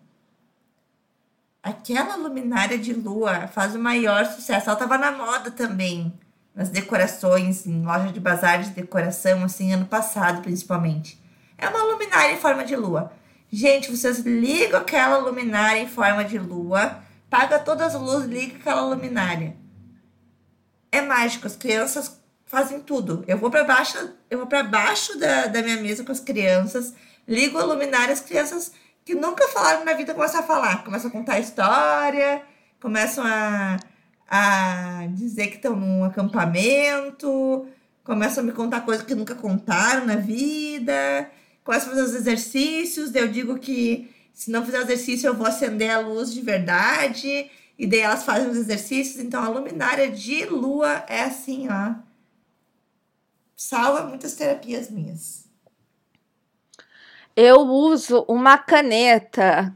Aquela 1.62 2.16
luminária 2.16 2.80
de 2.80 2.94
lua 2.94 3.48
faz 3.48 3.76
o 3.76 3.80
maior 3.80 4.26
sucesso. 4.26 4.70
Ela 4.70 4.80
tava 4.80 4.98
na 4.98 5.12
moda 5.12 5.52
também, 5.52 6.12
nas 6.54 6.70
decorações, 6.70 7.68
em 7.68 7.84
loja 7.84 8.12
de 8.12 8.20
bazar 8.20 8.64
de 8.64 8.72
decoração, 8.72 9.44
assim, 9.44 9.72
ano 9.72 9.86
passado 9.86 10.42
principalmente. 10.42 11.22
É 11.58 11.70
uma 11.70 11.84
luminária 11.84 12.34
em 12.34 12.40
forma 12.40 12.66
de 12.66 12.76
lua. 12.76 13.12
Gente, 13.52 13.92
vocês 13.92 14.20
ligam 14.20 14.80
aquela 14.80 15.18
luminária 15.18 15.80
em 15.82 15.88
forma 15.88 16.24
de 16.26 16.40
lua, 16.40 17.04
paga 17.30 17.60
todas 17.60 17.94
as 17.94 18.02
luzes, 18.02 18.28
liga 18.28 18.58
aquela 18.58 18.82
luminária. 18.82 19.56
É 20.92 21.02
mágico, 21.02 21.46
as 21.46 21.56
crianças 21.56 22.15
fazem 22.46 22.80
tudo. 22.80 23.24
Eu 23.28 23.38
vou 23.38 23.50
para 23.50 23.64
baixo, 23.64 23.98
eu 24.30 24.38
vou 24.38 24.48
para 24.48 24.64
baixo 24.64 25.18
da, 25.18 25.48
da 25.48 25.62
minha 25.62 25.78
mesa 25.78 26.04
com 26.04 26.12
as 26.12 26.20
crianças, 26.20 26.94
ligo 27.28 27.58
a 27.58 27.64
luminária, 27.64 28.14
as 28.14 28.22
crianças 28.22 28.72
que 29.04 29.14
nunca 29.16 29.48
falaram 29.50 29.84
na 29.86 29.94
vida 29.94 30.14
começam 30.14 30.40
a 30.40 30.44
falar, 30.44 30.84
começam 30.84 31.10
a 31.10 31.14
contar 31.14 31.40
história, 31.40 32.42
começam 32.80 33.24
a, 33.26 33.78
a 34.28 35.08
dizer 35.10 35.48
que 35.48 35.58
estão 35.58 35.76
num 35.76 36.04
acampamento, 36.04 37.68
começam 38.04 38.44
a 38.44 38.48
me 38.48 38.52
contar 38.52 38.82
coisas 38.82 39.06
que 39.06 39.16
nunca 39.16 39.36
contaram 39.36 40.06
na 40.06 40.16
vida 40.16 41.30
começo 41.66 41.88
a 41.88 41.90
fazer 41.90 42.02
os 42.04 42.14
exercícios, 42.14 43.14
eu 43.16 43.28
digo 43.28 43.58
que 43.58 44.08
se 44.32 44.52
não 44.52 44.64
fizer 44.64 44.82
exercício 44.82 45.28
eu 45.28 45.34
vou 45.34 45.48
acender 45.48 45.90
a 45.90 46.00
luz 46.00 46.32
de 46.32 46.40
verdade, 46.42 47.50
e 47.78 47.88
daí 47.88 48.02
elas 48.02 48.24
fazem 48.24 48.50
os 48.50 48.56
exercícios, 48.56 49.22
então 49.22 49.44
a 49.44 49.50
luminária 49.50 50.10
de 50.10 50.46
lua 50.46 51.04
é 51.10 51.24
assim, 51.24 51.68
ó. 51.70 51.96
Salva 53.56 54.04
muitas 54.04 54.34
terapias 54.34 54.90
minhas. 54.90 55.46
Eu 57.36 57.62
uso 57.62 58.26
uma 58.28 58.58
caneta, 58.58 59.74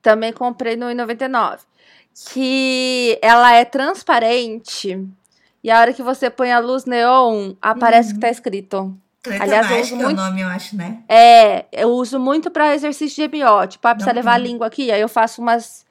também 0.00 0.32
comprei 0.32 0.76
no 0.76 0.86
I99, 0.86 1.60
que 2.32 3.18
ela 3.20 3.52
é 3.52 3.64
transparente 3.64 5.06
e 5.64 5.70
a 5.70 5.80
hora 5.80 5.94
que 5.94 6.02
você 6.02 6.28
põe 6.28 6.52
a 6.52 6.58
luz 6.58 6.84
neon, 6.84 7.54
aparece 7.60 8.10
uhum. 8.10 8.14
que 8.16 8.20
tá 8.20 8.28
escrito. 8.28 8.94
Caneta 9.22 9.44
Aliás, 9.44 9.70
eu 9.70 9.80
uso 9.80 9.96
muito... 9.96 10.10
é 10.10 10.12
o 10.12 10.16
nome, 10.16 10.40
eu 10.42 10.48
acho, 10.48 10.76
né? 10.76 11.02
É, 11.08 11.64
eu 11.72 11.88
uso 11.88 12.20
muito 12.20 12.50
para 12.50 12.74
exercício 12.74 13.16
de 13.16 13.22
EBO. 13.22 13.66
Tipo, 13.66 13.88
ah, 13.88 13.94
precisa 13.94 14.12
Não 14.12 14.20
levar 14.20 14.34
tem. 14.34 14.42
a 14.42 14.46
língua 14.46 14.66
aqui, 14.66 14.92
aí 14.92 15.00
eu 15.00 15.08
faço 15.08 15.40
umas, 15.40 15.86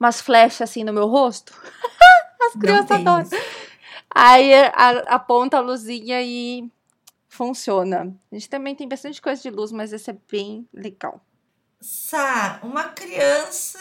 umas 0.00 0.22
flechas 0.22 0.70
assim 0.70 0.82
no 0.82 0.94
meu 0.94 1.06
rosto. 1.06 1.52
As 2.40 2.58
crianças 2.58 2.90
adoram. 2.90 3.28
Aí 4.10 4.52
aponta 5.06 5.58
a 5.58 5.60
luzinha 5.60 6.22
e 6.22 6.68
funciona. 7.28 8.14
A 8.32 8.34
gente 8.34 8.48
também 8.48 8.74
tem 8.74 8.88
bastante 8.88 9.20
coisa 9.20 9.40
de 9.40 9.50
luz, 9.50 9.70
mas 9.70 9.92
esse 9.92 10.10
é 10.10 10.16
bem 10.30 10.68
legal. 10.72 11.20
Sá, 11.80 12.58
uma 12.62 12.84
criança 12.84 13.78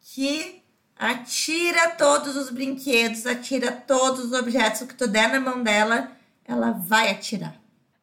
que 0.00 0.62
atira 0.96 1.90
todos 1.90 2.36
os 2.36 2.50
brinquedos, 2.50 3.26
atira 3.26 3.72
todos 3.72 4.26
os 4.26 4.32
objetos 4.32 4.82
que 4.82 4.94
tu 4.94 5.08
der 5.08 5.28
na 5.28 5.40
mão 5.40 5.62
dela, 5.62 6.12
ela 6.44 6.72
vai 6.72 7.10
atirar. 7.10 7.54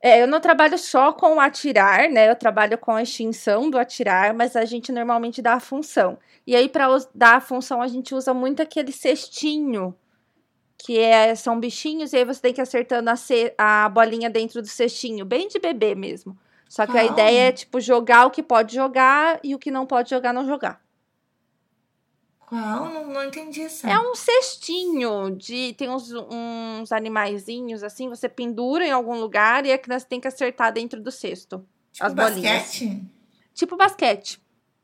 É, 0.01 0.21
eu 0.21 0.27
não 0.27 0.39
trabalho 0.39 0.77
só 0.77 1.11
com 1.11 1.35
o 1.35 1.39
atirar, 1.39 2.09
né? 2.09 2.29
Eu 2.29 2.35
trabalho 2.35 2.77
com 2.77 2.91
a 2.91 3.01
extinção 3.01 3.69
do 3.69 3.77
atirar, 3.77 4.33
mas 4.33 4.55
a 4.55 4.63
gente 4.63 4.91
normalmente 4.91 5.41
dá 5.41 5.53
a 5.53 5.59
função. 5.59 6.19
E 6.45 6.55
aí, 6.55 6.69
para 6.69 6.87
dar 7.13 7.37
a 7.37 7.41
função, 7.41 7.81
a 7.81 7.87
gente 7.87 8.13
usa 8.13 8.33
muito 8.33 8.61
aquele 8.61 8.91
cestinho, 8.91 9.95
que 10.77 10.99
é, 10.99 11.33
são 11.35 11.59
bichinhos, 11.59 12.13
e 12.13 12.17
aí 12.17 12.25
você 12.25 12.41
tem 12.41 12.53
que 12.53 12.61
ir 12.61 12.63
acertando 12.63 13.09
a, 13.09 13.15
ce, 13.15 13.53
a 13.57 13.89
bolinha 13.89 14.29
dentro 14.29 14.61
do 14.61 14.67
cestinho, 14.67 15.25
bem 15.25 15.47
de 15.47 15.59
bebê 15.59 15.95
mesmo. 15.95 16.37
Só 16.67 16.85
que 16.85 16.97
ah. 16.97 17.01
a 17.01 17.05
ideia 17.05 17.47
é, 17.47 17.51
tipo, 17.51 17.79
jogar 17.79 18.25
o 18.25 18.31
que 18.31 18.43
pode 18.43 18.75
jogar 18.75 19.39
e 19.43 19.55
o 19.55 19.59
que 19.59 19.71
não 19.71 19.85
pode 19.85 20.09
jogar, 20.09 20.33
não 20.33 20.45
jogar. 20.45 20.83
Qual? 22.39 22.89
Não, 22.89 23.07
não 23.07 23.23
entendi 23.23 23.61
isso. 23.61 23.87
É 23.87 23.99
um 23.99 24.13
cestinho 24.13 25.35
de. 25.35 25.73
Tem 25.73 25.89
uns, 25.89 26.11
uns 26.11 26.91
animaizinhos 26.91 27.83
assim, 27.83 28.07
você 28.07 28.29
pendura 28.29 28.85
em 28.85 28.91
algum 28.91 29.19
lugar 29.19 29.65
e 29.65 29.71
a 29.71 29.77
criança 29.77 30.05
tem 30.07 30.21
que 30.21 30.27
acertar 30.27 30.71
dentro 30.71 31.01
do 31.01 31.11
cesto. 31.11 31.65
Tipo 31.91 32.05
as 32.05 32.13
bolinhas. 32.13 32.61
basquete? 32.61 33.03
Tipo 33.53 33.77
basquete. 33.77 34.41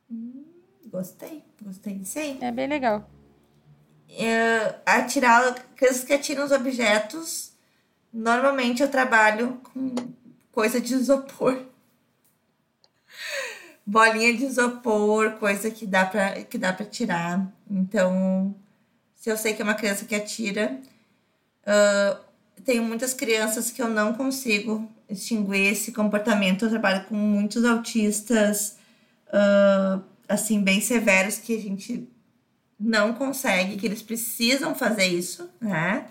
Hum, 0.09 0.43
gostei, 0.87 1.43
gostei 1.61 1.99
disso 1.99 2.17
aí. 2.17 2.37
É 2.41 2.51
bem 2.51 2.67
legal. 2.67 3.07
É, 4.11 4.75
atirar, 4.85 5.55
crianças 5.75 6.03
que 6.03 6.13
atiram 6.13 6.45
os 6.45 6.51
objetos. 6.51 7.51
Normalmente 8.13 8.83
eu 8.83 8.89
trabalho 8.89 9.61
com 9.73 9.95
coisa 10.51 10.81
de 10.81 10.93
isopor 10.93 11.65
bolinha 13.85 14.33
de 14.33 14.45
isopor, 14.45 15.31
coisa 15.31 15.69
que 15.69 15.85
dá 15.85 16.05
para 16.05 16.43
que 16.43 16.57
dá 16.57 16.71
para 16.71 16.85
tirar. 16.85 17.51
Então, 17.69 18.55
se 19.15 19.29
eu 19.29 19.37
sei 19.37 19.53
que 19.53 19.61
é 19.61 19.65
uma 19.65 19.73
criança 19.73 20.05
que 20.05 20.15
atira, 20.15 20.79
uh, 21.63 22.17
tenho 22.63 22.83
muitas 22.83 23.13
crianças 23.13 23.71
que 23.71 23.81
eu 23.81 23.89
não 23.89 24.13
consigo 24.13 24.89
extinguir 25.09 25.73
esse 25.73 25.91
comportamento. 25.91 26.65
Eu 26.65 26.69
trabalho 26.69 27.05
com 27.05 27.15
muitos 27.15 27.65
autistas, 27.65 28.77
uh, 29.27 30.01
assim, 30.27 30.61
bem 30.61 30.79
severos 30.79 31.37
que 31.37 31.55
a 31.55 31.59
gente 31.61 32.07
não 32.81 33.13
consegue, 33.13 33.77
que 33.77 33.85
eles 33.85 34.01
precisam 34.01 34.73
fazer 34.73 35.05
isso, 35.05 35.49
né? 35.61 36.05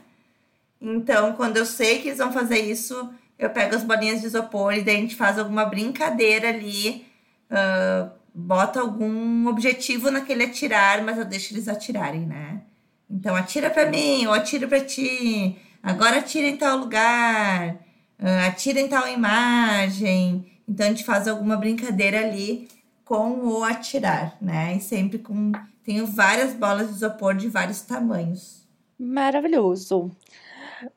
Então, 0.80 1.32
quando 1.32 1.56
eu 1.56 1.66
sei 1.66 2.00
que 2.00 2.08
eles 2.08 2.18
vão 2.18 2.32
fazer 2.32 2.60
isso, 2.60 3.12
eu 3.38 3.50
pego 3.50 3.74
as 3.74 3.82
bolinhas 3.82 4.20
de 4.20 4.26
isopor 4.26 4.72
e 4.74 4.82
daí 4.82 4.96
a 4.96 5.00
gente 5.00 5.16
faz 5.16 5.38
alguma 5.38 5.64
brincadeira 5.64 6.48
ali 6.48 7.06
uh, 7.50 8.10
bota 8.34 8.80
algum 8.80 9.46
objetivo 9.48 10.10
naquele 10.10 10.44
atirar, 10.44 11.02
mas 11.02 11.18
eu 11.18 11.24
deixo 11.24 11.52
eles 11.52 11.68
atirarem, 11.68 12.26
né? 12.26 12.62
Então, 13.10 13.34
atira 13.34 13.68
para 13.68 13.90
mim, 13.90 14.26
ou 14.26 14.32
atira 14.32 14.68
para 14.68 14.80
ti, 14.80 15.58
agora 15.82 16.18
atira 16.18 16.46
em 16.46 16.56
tal 16.56 16.78
lugar, 16.78 17.74
uh, 18.18 18.46
atira 18.46 18.80
em 18.80 18.88
tal 18.88 19.08
imagem. 19.08 20.46
Então, 20.68 20.86
a 20.86 20.88
gente 20.88 21.04
faz 21.04 21.26
alguma 21.26 21.56
brincadeira 21.56 22.20
ali 22.20 22.68
com 23.04 23.44
o 23.44 23.64
atirar, 23.64 24.36
né? 24.40 24.76
E 24.76 24.80
sempre 24.80 25.18
com. 25.18 25.52
Tenho 25.90 26.06
várias 26.06 26.54
bolas 26.54 26.86
de 26.88 26.94
isopor 26.94 27.34
de 27.34 27.48
vários 27.48 27.80
tamanhos. 27.80 28.62
Maravilhoso. 28.96 30.08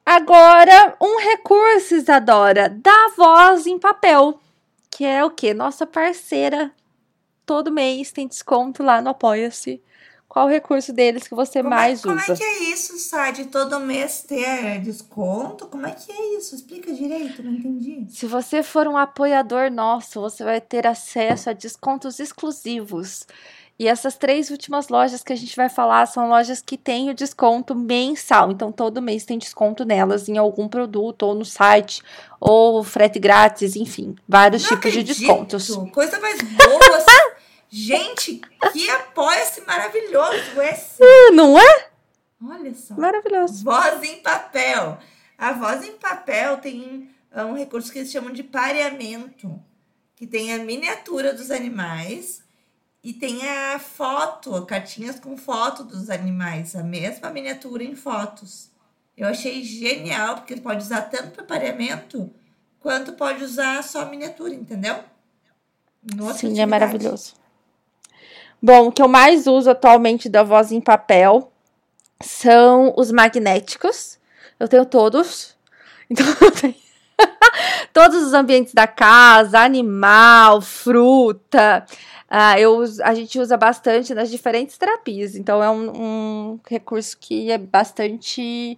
Agora, 0.06 0.95
um 1.01 1.19
recurso, 1.19 1.95
Isadora, 1.95 2.69
da 2.69 3.08
voz 3.17 3.65
em 3.65 3.79
papel 3.79 4.39
que 4.91 5.03
é 5.03 5.25
o 5.25 5.32
que? 5.32 5.51
Nossa 5.51 5.88
parceira. 5.88 6.71
Todo 7.43 7.71
mês 7.71 8.12
tem 8.12 8.27
desconto 8.27 8.84
lá 8.84 9.01
no 9.01 9.10
Apoia-se. 9.10 9.82
Qual 10.29 10.45
o 10.47 10.49
recurso 10.49 10.93
deles 10.93 11.27
que 11.27 11.36
você 11.36 11.62
como 11.62 11.73
é- 11.73 11.77
mais 11.77 11.99
é, 11.99 12.03
como 12.03 12.15
usa? 12.15 12.25
Como 12.25 12.36
é 12.36 12.38
que 12.38 12.43
é 12.43 12.63
isso, 12.71 12.97
Sade? 12.97 13.45
Todo 13.45 13.79
mês 13.79 14.23
ter 14.23 14.79
desconto? 14.82 15.67
Como 15.67 15.86
é 15.86 15.91
que 15.91 16.12
é 16.12 16.38
isso? 16.38 16.56
Explica 16.56 16.93
direito, 16.93 17.41
não 17.43 17.51
entendi. 17.51 18.06
Se 18.10 18.25
você 18.25 18.62
for 18.63 18.88
um 18.88 18.97
apoiador 18.97 19.71
nosso, 19.71 20.21
você 20.21 20.43
vai 20.43 20.62
ter 20.62 20.86
acesso 20.86 21.49
a 21.49 21.53
descontos 21.53 22.19
exclusivos. 22.19 23.27
E 23.83 23.87
essas 23.87 24.15
três 24.15 24.49
últimas 24.49 24.87
lojas 24.87 25.21
que 25.23 25.33
a 25.33 25.35
gente 25.35 25.53
vai 25.57 25.67
falar 25.67 26.05
são 26.05 26.29
lojas 26.29 26.61
que 26.61 26.77
têm 26.77 27.09
o 27.09 27.13
desconto 27.13 27.75
mensal. 27.75 28.49
Então, 28.49 28.71
todo 28.71 29.01
mês 29.01 29.25
tem 29.25 29.37
desconto 29.37 29.83
nelas 29.83 30.29
em 30.29 30.37
algum 30.37 30.69
produto, 30.69 31.23
ou 31.23 31.35
no 31.35 31.43
site, 31.43 32.01
ou 32.39 32.81
frete 32.81 33.19
grátis, 33.19 33.75
enfim, 33.75 34.15
vários 34.25 34.63
Não 34.63 34.69
tipos 34.69 34.89
acredito. 34.89 35.07
de 35.07 35.19
descontos. 35.19 35.67
Coisa 35.91 36.17
mais 36.21 36.41
boa. 36.41 37.05
gente, 37.69 38.39
que 38.71 38.89
apoia-se 38.89 39.59
maravilhoso 39.67 40.61
esse. 40.61 41.03
Uh, 41.03 41.33
não 41.33 41.59
é? 41.59 41.87
Olha 42.41 42.73
só. 42.73 42.93
Maravilhoso. 42.93 43.65
Voz 43.65 44.01
em 44.01 44.21
papel. 44.21 44.97
A 45.37 45.51
voz 45.51 45.83
em 45.83 45.97
papel 45.97 46.55
tem 46.59 47.09
é 47.35 47.43
um 47.43 47.53
recurso 47.53 47.91
que 47.91 47.99
eles 47.99 48.11
chamam 48.11 48.31
de 48.31 48.43
pareamento, 48.43 49.61
que 50.15 50.25
tem 50.25 50.53
a 50.53 50.59
miniatura 50.59 51.33
dos 51.33 51.51
animais 51.51 52.42
E 53.03 53.11
tem 53.11 53.45
a 53.45 53.79
foto, 53.79 54.65
cartinhas 54.65 55.19
com 55.19 55.35
foto 55.35 55.83
dos 55.83 56.09
animais, 56.09 56.73
a 56.73 56.81
mesma 56.81 57.29
miniatura 57.29 57.83
em 57.83 57.95
fotos. 57.95 58.69
Eu 59.17 59.27
achei 59.27 59.61
genial, 59.63 60.37
porque 60.37 60.55
pode 60.55 60.83
usar 60.83 61.01
tanto 61.03 61.31
para 61.31 61.43
pareamento 61.43 62.31
quanto 62.79 63.11
pode 63.13 63.43
usar 63.43 63.83
só 63.83 64.05
miniatura, 64.05 64.53
entendeu? 64.53 64.95
Sim, 66.33 66.59
é 66.59 66.65
maravilhoso. 66.65 67.33
Bom, 68.61 68.87
o 68.87 68.91
que 68.91 69.01
eu 69.01 69.09
mais 69.09 69.47
uso 69.47 69.69
atualmente 69.69 70.29
da 70.29 70.41
voz 70.41 70.71
em 70.71 70.79
papel 70.79 71.51
são 72.21 72.93
os 72.97 73.11
magnéticos. 73.11 74.17
Eu 74.59 74.67
tenho 74.67 74.85
todos. 74.85 75.51
Então, 76.09 76.25
eu 76.41 76.51
tenho 76.51 76.75
todos 77.93 78.21
os 78.21 78.33
ambientes 78.33 78.73
da 78.73 78.85
casa, 78.85 79.57
animal, 79.59 80.61
fruta. 80.61 81.85
Uh, 82.31 82.57
eu, 82.57 82.83
a 83.03 83.13
gente 83.13 83.39
usa 83.39 83.55
bastante 83.57 84.13
nas 84.13 84.29
diferentes 84.29 84.77
terapias. 84.77 85.36
Então, 85.36 85.62
é 85.62 85.69
um, 85.69 85.91
um 86.53 86.59
recurso 86.67 87.17
que 87.17 87.51
é 87.51 87.57
bastante 87.57 88.77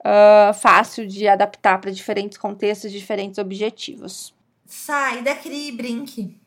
uh, 0.00 0.54
fácil 0.54 1.06
de 1.06 1.26
adaptar 1.26 1.80
para 1.80 1.90
diferentes 1.90 2.38
contextos, 2.38 2.92
diferentes 2.92 3.38
objetivos. 3.38 4.34
Sai 4.66 5.22
da 5.22 5.34
Brinque. 5.34 6.40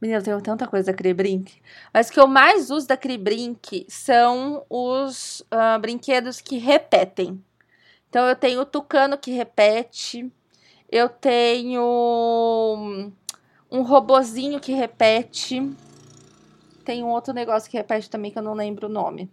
Menina, 0.00 0.18
eu 0.18 0.24
tenho 0.24 0.42
tanta 0.42 0.66
coisa 0.66 0.90
da 0.90 0.96
Cribrink. 0.96 1.62
Mas 1.94 2.08
o 2.08 2.12
que 2.12 2.18
eu 2.18 2.26
mais 2.26 2.70
uso 2.70 2.88
da 2.88 2.96
Cribrink 2.96 3.86
são 3.88 4.64
os 4.68 5.42
uh, 5.42 5.78
brinquedos 5.80 6.40
que 6.40 6.58
repetem. 6.58 7.40
Então, 8.08 8.26
eu 8.28 8.34
tenho 8.34 8.62
o 8.62 8.66
tucano 8.66 9.16
que 9.16 9.30
repete. 9.30 10.28
Eu 10.90 11.08
tenho 11.08 11.82
um 13.72 13.80
robozinho 13.80 14.60
que 14.60 14.72
repete. 14.72 15.74
Tem 16.84 17.02
um 17.02 17.08
outro 17.08 17.32
negócio 17.32 17.70
que 17.70 17.76
repete 17.76 18.10
também 18.10 18.30
que 18.30 18.38
eu 18.38 18.42
não 18.42 18.52
lembro 18.52 18.86
o 18.86 18.92
nome. 18.92 19.30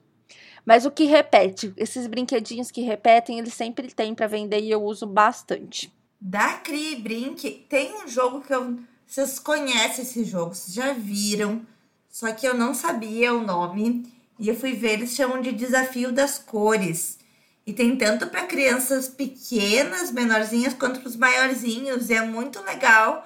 Mas 0.66 0.86
o 0.86 0.92
que 0.92 1.04
repete, 1.04 1.74
esses 1.76 2.08
brinquedinhos 2.08 2.72
que 2.72 2.82
repetem, 2.82 3.38
eles 3.38 3.54
sempre 3.54 3.94
tem 3.94 4.16
para 4.16 4.28
vender 4.28 4.62
e 4.62 4.72
eu 4.72 4.82
uso 4.82 5.06
bastante. 5.06 5.92
Da 6.22 6.54
Cri 6.54 6.96
Brink, 6.96 7.66
tem 7.70 7.94
um 8.04 8.08
jogo 8.08 8.42
que 8.42 8.54
eu 8.54 8.80
vocês 9.06 9.40
conhecem 9.40 10.04
esse 10.04 10.24
jogo, 10.24 10.54
vocês 10.54 10.72
já 10.72 10.94
viram, 10.94 11.66
só 12.08 12.32
que 12.32 12.48
eu 12.48 12.54
não 12.54 12.76
sabia 12.76 13.34
o 13.34 13.42
nome 13.42 14.06
e 14.38 14.48
eu 14.48 14.56
fui 14.56 14.74
ver, 14.74 14.94
eles 14.94 15.16
chamam 15.16 15.42
de 15.42 15.52
Desafio 15.52 16.12
das 16.12 16.38
Cores. 16.38 17.18
E 17.66 17.74
tem 17.74 17.96
tanto 17.96 18.28
para 18.28 18.46
crianças 18.46 19.08
pequenas, 19.08 20.12
menorzinhas, 20.12 20.76
quanto 20.76 21.00
para 21.00 21.10
os 21.10 21.16
maiorzinhos, 21.16 22.12
e 22.12 22.14
é 22.14 22.22
muito 22.22 22.62
legal 22.62 23.26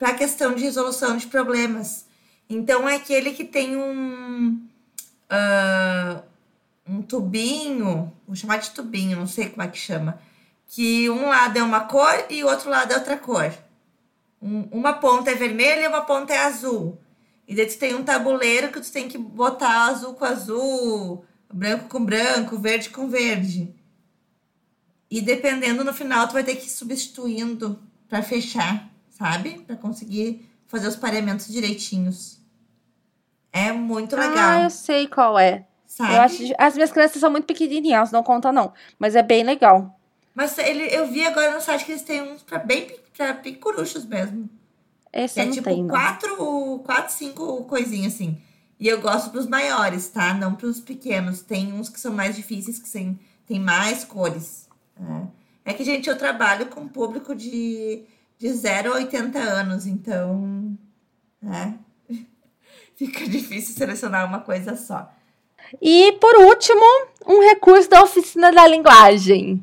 para 0.00 0.08
a 0.08 0.14
questão 0.14 0.54
de 0.54 0.64
resolução 0.64 1.18
de 1.18 1.26
problemas. 1.26 2.06
Então 2.48 2.88
é 2.88 2.96
aquele 2.96 3.32
que 3.32 3.44
tem 3.44 3.76
um 3.76 4.58
uh, 5.30 6.22
um 6.88 7.02
tubinho, 7.02 8.10
vou 8.26 8.34
chamar 8.34 8.56
de 8.56 8.70
tubinho, 8.70 9.18
não 9.18 9.26
sei 9.26 9.50
como 9.50 9.62
é 9.62 9.68
que 9.68 9.76
chama, 9.76 10.18
que 10.66 11.10
um 11.10 11.28
lado 11.28 11.58
é 11.58 11.62
uma 11.62 11.80
cor 11.80 12.26
e 12.30 12.42
o 12.42 12.48
outro 12.48 12.70
lado 12.70 12.90
é 12.92 12.96
outra 12.96 13.18
cor. 13.18 13.52
Um, 14.40 14.62
uma 14.72 14.94
ponta 14.94 15.30
é 15.30 15.34
vermelha 15.34 15.82
e 15.82 15.88
uma 15.88 16.00
ponta 16.00 16.32
é 16.32 16.38
azul. 16.38 16.98
E 17.46 17.54
daí 17.54 17.66
tu 17.66 17.78
tem 17.78 17.94
um 17.94 18.02
tabuleiro 18.02 18.72
que 18.72 18.80
tu 18.80 18.90
tem 18.90 19.06
que 19.06 19.18
botar 19.18 19.88
azul 19.88 20.14
com 20.14 20.24
azul, 20.24 21.26
branco 21.52 21.90
com 21.90 22.02
branco, 22.02 22.58
verde 22.58 22.88
com 22.88 23.06
verde. 23.06 23.74
E 25.10 25.20
dependendo 25.20 25.84
no 25.84 25.92
final, 25.92 26.26
tu 26.26 26.32
vai 26.32 26.42
ter 26.42 26.56
que 26.56 26.66
ir 26.66 26.70
substituindo 26.70 27.78
para 28.08 28.22
fechar, 28.22 28.89
sabe? 29.20 29.60
Para 29.66 29.76
conseguir 29.76 30.48
fazer 30.66 30.88
os 30.88 30.96
pareamentos 30.96 31.46
direitinhos. 31.46 32.40
É 33.52 33.70
muito 33.70 34.16
legal. 34.16 34.34
Ah, 34.36 34.62
eu 34.64 34.70
sei 34.70 35.06
qual 35.06 35.38
é. 35.38 35.66
Sabe? 35.84 36.14
Eu 36.14 36.20
acho, 36.22 36.42
as 36.56 36.74
minhas 36.74 36.90
crianças 36.90 37.20
são 37.20 37.30
muito 37.30 37.44
pequenininhas, 37.44 38.10
não 38.10 38.22
contam 38.22 38.50
não. 38.50 38.72
Mas 38.98 39.14
é 39.14 39.22
bem 39.22 39.44
legal. 39.44 40.00
Mas 40.34 40.56
ele, 40.56 40.84
eu 40.84 41.06
vi 41.08 41.26
agora 41.26 41.52
no 41.52 41.60
site 41.60 41.84
que 41.84 41.92
eles 41.92 42.02
têm 42.02 42.22
uns 42.22 42.42
pra 42.42 42.58
bem 42.58 42.90
pra 43.14 43.34
picuruchos 43.34 44.06
mesmo. 44.06 44.48
Esse 45.12 45.40
é 45.40 45.50
tipo 45.50 45.64
tem, 45.64 45.86
quatro, 45.86 46.78
quatro, 46.86 47.12
cinco 47.12 47.64
coisinhas 47.64 48.14
assim. 48.14 48.40
E 48.78 48.88
eu 48.88 49.00
gosto 49.02 49.30
pros 49.30 49.46
maiores, 49.46 50.08
tá? 50.08 50.32
Não 50.32 50.54
pros 50.54 50.80
pequenos. 50.80 51.42
Tem 51.42 51.72
uns 51.72 51.90
que 51.90 52.00
são 52.00 52.14
mais 52.14 52.36
difíceis, 52.36 52.78
que 52.78 52.88
tem, 52.88 53.20
tem 53.44 53.58
mais 53.58 54.04
cores. 54.04 54.68
É. 55.64 55.72
é 55.72 55.74
que, 55.74 55.84
gente, 55.84 56.08
eu 56.08 56.16
trabalho 56.16 56.66
com 56.66 56.88
público 56.88 57.34
de, 57.34 58.04
de 58.40 58.50
0 58.54 58.94
a 58.94 58.96
80 58.96 59.38
anos, 59.38 59.86
então. 59.86 60.74
É. 61.44 61.74
Fica 62.96 63.28
difícil 63.28 63.74
selecionar 63.74 64.26
uma 64.26 64.40
coisa 64.40 64.74
só. 64.76 65.12
E, 65.80 66.12
por 66.12 66.34
último, 66.36 66.82
um 67.26 67.42
recurso 67.42 67.90
da 67.90 68.02
oficina 68.02 68.50
da 68.50 68.66
linguagem. 68.66 69.62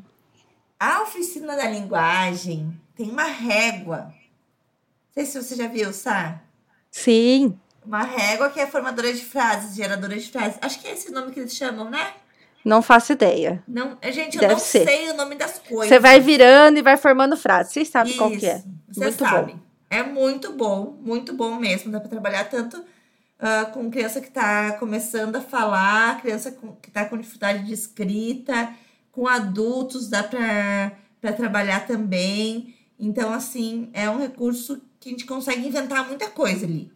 A 0.78 1.02
oficina 1.02 1.56
da 1.56 1.68
linguagem 1.68 2.72
tem 2.94 3.10
uma 3.10 3.24
régua. 3.24 4.14
Não 4.14 5.12
sei 5.12 5.26
se 5.26 5.42
você 5.42 5.56
já 5.56 5.66
viu, 5.66 5.92
Sá. 5.92 6.40
Sim. 6.88 7.58
Uma 7.84 8.04
régua 8.04 8.48
que 8.48 8.60
é 8.60 8.66
formadora 8.68 9.12
de 9.12 9.24
frases, 9.24 9.74
geradora 9.74 10.16
de 10.16 10.30
frases. 10.30 10.56
Acho 10.62 10.80
que 10.80 10.86
é 10.86 10.92
esse 10.92 11.10
nome 11.10 11.32
que 11.32 11.40
eles 11.40 11.52
chamam, 11.52 11.90
né? 11.90 12.14
Não 12.64 12.82
faço 12.82 13.12
ideia. 13.12 13.62
Não, 13.66 13.96
gente, 14.12 14.36
eu 14.36 14.40
Deve 14.40 14.54
não 14.54 14.60
ser. 14.60 14.84
sei 14.84 15.10
o 15.10 15.14
nome 15.14 15.36
das 15.36 15.58
coisas. 15.58 15.88
Você 15.88 15.98
vai 15.98 16.20
virando 16.20 16.78
e 16.78 16.82
vai 16.82 16.96
formando 16.96 17.36
frases. 17.36 17.72
Vocês 17.72 17.88
sabem 17.88 18.10
Isso, 18.10 18.18
qual 18.18 18.30
que 18.30 18.46
é. 18.46 18.62
Você 18.90 19.04
muito 19.04 19.18
sabe. 19.18 19.52
Bom. 19.52 19.58
É 19.90 20.02
muito 20.02 20.52
bom, 20.52 20.98
muito 21.00 21.32
bom 21.32 21.56
mesmo. 21.56 21.90
Dá 21.90 21.98
para 21.98 22.10
trabalhar 22.10 22.44
tanto 22.44 22.76
uh, 22.76 23.72
com 23.72 23.90
criança 23.90 24.20
que 24.20 24.28
está 24.28 24.72
começando 24.72 25.36
a 25.36 25.40
falar, 25.40 26.20
criança 26.20 26.52
com, 26.52 26.76
que 26.76 26.88
está 26.88 27.04
com 27.06 27.16
dificuldade 27.16 27.64
de 27.64 27.72
escrita 27.72 28.74
com 29.18 29.26
adultos 29.26 30.08
dá 30.08 30.22
para 30.22 31.32
trabalhar 31.36 31.88
também. 31.88 32.72
Então, 32.96 33.32
assim, 33.32 33.90
é 33.92 34.08
um 34.08 34.20
recurso 34.20 34.80
que 35.00 35.08
a 35.08 35.12
gente 35.12 35.26
consegue 35.26 35.66
inventar 35.66 36.06
muita 36.06 36.30
coisa 36.30 36.64
ali. 36.64 36.92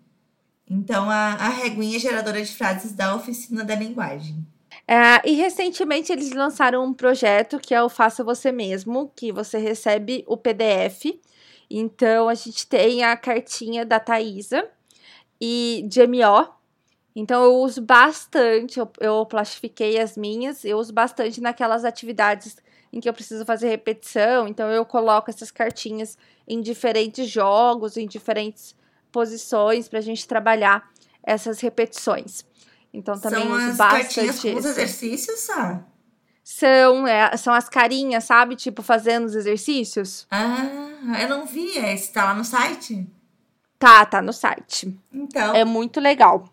Então, 0.70 1.10
a, 1.10 1.34
a 1.34 1.48
reguinha 1.48 1.98
geradora 1.98 2.40
de 2.40 2.54
frases 2.54 2.92
da 2.92 3.16
oficina 3.16 3.64
da 3.64 3.74
linguagem. 3.74 4.46
É, 4.86 5.28
e 5.28 5.34
recentemente 5.34 6.12
eles 6.12 6.32
lançaram 6.32 6.84
um 6.84 6.92
projeto 6.92 7.58
que 7.58 7.74
é 7.74 7.82
o 7.82 7.88
Faça 7.88 8.24
Você 8.24 8.50
Mesmo, 8.50 9.12
que 9.14 9.32
você 9.32 9.58
recebe 9.58 10.24
o 10.26 10.36
PDF. 10.36 11.18
Então, 11.70 12.28
a 12.28 12.34
gente 12.34 12.66
tem 12.66 13.02
a 13.02 13.16
cartinha 13.16 13.86
da 13.86 13.98
Thaisa 13.98 14.68
e 15.40 15.84
de 15.88 16.06
MO, 16.06 16.48
então 17.14 17.42
eu 17.44 17.56
uso 17.56 17.82
bastante, 17.82 18.78
eu, 18.78 18.90
eu 19.00 19.26
plastifiquei 19.26 19.98
as 19.98 20.16
minhas, 20.16 20.64
eu 20.64 20.78
uso 20.78 20.92
bastante 20.92 21.40
naquelas 21.40 21.84
atividades 21.84 22.56
em 22.92 23.00
que 23.00 23.08
eu 23.08 23.12
preciso 23.12 23.44
fazer 23.44 23.68
repetição, 23.68 24.46
então 24.46 24.68
eu 24.68 24.84
coloco 24.84 25.30
essas 25.30 25.50
cartinhas 25.50 26.18
em 26.46 26.60
diferentes 26.60 27.28
jogos, 27.28 27.96
em 27.96 28.06
diferentes 28.06 28.76
posições 29.10 29.88
para 29.88 29.98
a 29.98 30.02
gente 30.02 30.26
trabalhar 30.26 30.90
essas 31.22 31.60
repetições. 31.60 32.44
Então 32.92 33.18
também 33.18 33.42
são 33.42 33.54
as. 33.54 33.76
Cartinhas 33.76 34.40
com 34.40 34.54
os 34.54 34.64
exercícios, 34.64 35.40
sabe? 35.40 35.84
São, 36.44 37.06
é, 37.06 37.36
são 37.36 37.54
as 37.54 37.68
carinhas, 37.68 38.24
sabe? 38.24 38.56
Tipo, 38.56 38.82
fazendo 38.82 39.26
os 39.26 39.34
exercícios. 39.34 40.26
Ah, 40.30 41.20
eu 41.20 41.28
não 41.28 41.46
vi. 41.46 41.78
Esse 41.78 42.12
tá 42.12 42.24
lá 42.24 42.34
no 42.34 42.44
site? 42.44 43.06
Tá, 43.78 44.04
tá 44.04 44.20
no 44.20 44.32
site. 44.32 44.96
Então. 45.12 45.54
É 45.54 45.64
muito 45.64 46.00
legal. 46.00 46.44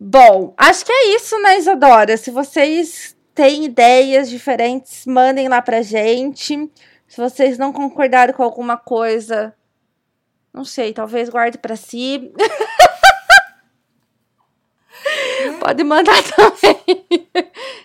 Bom, 0.00 0.52
acho 0.56 0.84
que 0.84 0.92
é 0.92 1.14
isso, 1.14 1.40
né, 1.40 1.58
Isadora? 1.58 2.16
Se 2.16 2.30
vocês 2.30 3.16
têm 3.34 3.64
ideias 3.64 4.28
diferentes, 4.28 5.06
mandem 5.06 5.48
lá 5.48 5.62
pra 5.62 5.82
gente. 5.82 6.70
Se 7.06 7.20
vocês 7.20 7.58
não 7.58 7.72
concordaram 7.72 8.32
com 8.32 8.42
alguma 8.42 8.76
coisa, 8.76 9.54
não 10.52 10.64
sei, 10.64 10.92
talvez 10.92 11.28
guarde 11.28 11.58
para 11.58 11.76
si. 11.76 12.32
Pode 15.64 15.82
mandar 15.82 16.22
também. 16.36 17.26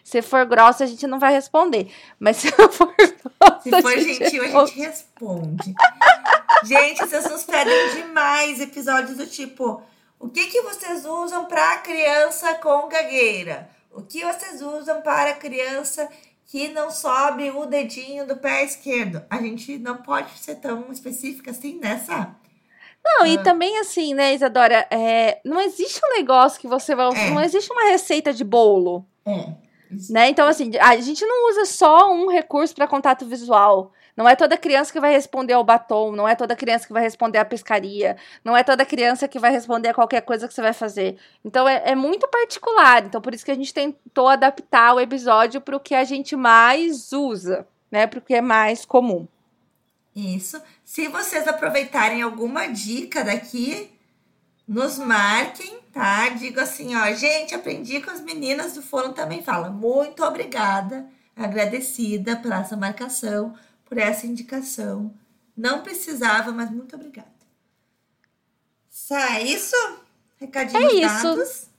Se 0.03 0.21
for 0.21 0.45
grossa, 0.45 0.83
a 0.83 0.87
gente 0.87 1.07
não 1.07 1.17
vai 1.17 1.31
responder. 1.31 1.89
Mas 2.19 2.35
se 2.35 2.51
for 2.51 2.93
grossa, 2.93 3.61
Se 3.63 3.81
for 3.81 3.97
gentil, 3.97 4.43
a 4.43 4.65
gente 4.65 4.79
responde. 4.81 5.73
gente, 6.65 6.99
vocês 6.99 7.29
nos 7.29 7.45
pedem 7.45 7.95
demais 7.95 8.59
episódios 8.59 9.15
do 9.15 9.25
tipo 9.25 9.81
o 10.19 10.27
que, 10.27 10.47
que 10.47 10.61
vocês 10.63 11.05
usam 11.05 11.45
para 11.45 11.77
criança 11.77 12.53
com 12.55 12.89
gagueira? 12.89 13.69
O 13.89 14.01
que 14.01 14.25
vocês 14.25 14.61
usam 14.61 15.01
para 15.01 15.35
criança 15.35 16.09
que 16.47 16.67
não 16.67 16.91
sobe 16.91 17.49
o 17.51 17.65
dedinho 17.65 18.27
do 18.27 18.35
pé 18.35 18.65
esquerdo? 18.65 19.23
A 19.29 19.37
gente 19.37 19.77
não 19.77 19.95
pode 20.03 20.37
ser 20.37 20.55
tão 20.55 20.91
específica 20.91 21.51
assim 21.51 21.79
nessa. 21.79 22.35
Não, 23.17 23.23
ah. 23.23 23.27
e 23.27 23.37
também 23.43 23.77
assim, 23.79 24.13
né, 24.13 24.33
Isadora? 24.33 24.85
É, 24.91 25.39
não 25.43 25.59
existe 25.59 25.99
um 26.05 26.17
negócio 26.17 26.59
que 26.59 26.67
você 26.67 26.95
vai. 26.95 27.07
É. 27.07 27.29
Não 27.31 27.41
existe 27.41 27.71
uma 27.71 27.89
receita 27.89 28.33
de 28.33 28.43
bolo. 28.43 29.05
É. 29.25 29.53
Né? 30.09 30.29
Então, 30.29 30.47
assim, 30.47 30.71
a 30.79 30.95
gente 30.97 31.25
não 31.25 31.49
usa 31.49 31.65
só 31.65 32.13
um 32.13 32.29
recurso 32.29 32.75
para 32.75 32.87
contato 32.87 33.25
visual. 33.25 33.91
Não 34.15 34.27
é 34.27 34.35
toda 34.35 34.57
criança 34.57 34.91
que 34.91 34.99
vai 34.99 35.13
responder 35.13 35.53
ao 35.53 35.63
batom, 35.63 36.11
não 36.11 36.27
é 36.27 36.35
toda 36.35 36.55
criança 36.55 36.85
que 36.85 36.91
vai 36.91 37.01
responder 37.01 37.37
à 37.37 37.45
pescaria, 37.45 38.17
não 38.43 38.55
é 38.55 38.63
toda 38.63 38.85
criança 38.85 39.29
que 39.29 39.39
vai 39.39 39.49
responder 39.49 39.87
a 39.87 39.93
qualquer 39.93 40.21
coisa 40.21 40.45
que 40.45 40.53
você 40.53 40.61
vai 40.61 40.73
fazer. 40.73 41.15
Então 41.43 41.65
é, 41.65 41.83
é 41.85 41.95
muito 41.95 42.27
particular. 42.27 43.05
Então 43.05 43.21
por 43.21 43.33
isso 43.33 43.45
que 43.45 43.51
a 43.51 43.55
gente 43.55 43.73
tentou 43.73 44.27
adaptar 44.27 44.93
o 44.93 44.99
episódio 44.99 45.61
para 45.61 45.77
o 45.77 45.79
que 45.79 45.95
a 45.95 46.03
gente 46.03 46.35
mais 46.35 47.13
usa, 47.13 47.65
né? 47.89 48.05
Para 48.07 48.19
o 48.19 48.21
que 48.21 48.33
é 48.33 48.41
mais 48.41 48.83
comum. 48.83 49.25
Isso. 50.19 50.61
Se 50.83 51.07
vocês 51.07 51.47
aproveitarem 51.47 52.21
alguma 52.21 52.67
dica 52.67 53.23
daqui, 53.23 53.91
nos 54.67 54.97
marquem, 54.97 55.79
tá? 55.91 56.29
Digo 56.29 56.59
assim, 56.59 56.95
ó, 56.95 57.11
gente, 57.13 57.55
aprendi 57.55 58.01
com 58.01 58.11
as 58.11 58.21
meninas 58.21 58.73
do 58.73 58.81
Fórum 58.81 59.13
também 59.13 59.41
fala. 59.41 59.69
Muito 59.69 60.23
obrigada, 60.23 61.07
agradecida 61.35 62.35
pela 62.35 62.59
essa 62.61 62.75
marcação, 62.77 63.55
por 63.85 63.97
essa 63.97 64.27
indicação. 64.27 65.13
Não 65.55 65.81
precisava, 65.81 66.51
mas 66.51 66.69
muito 66.71 66.95
obrigada. 66.95 67.27
É 69.11 69.41
isso? 69.43 69.75
Recadinhos 70.37 70.93
É 70.93 70.95
isso. 70.95 71.23
dados. 71.23 71.69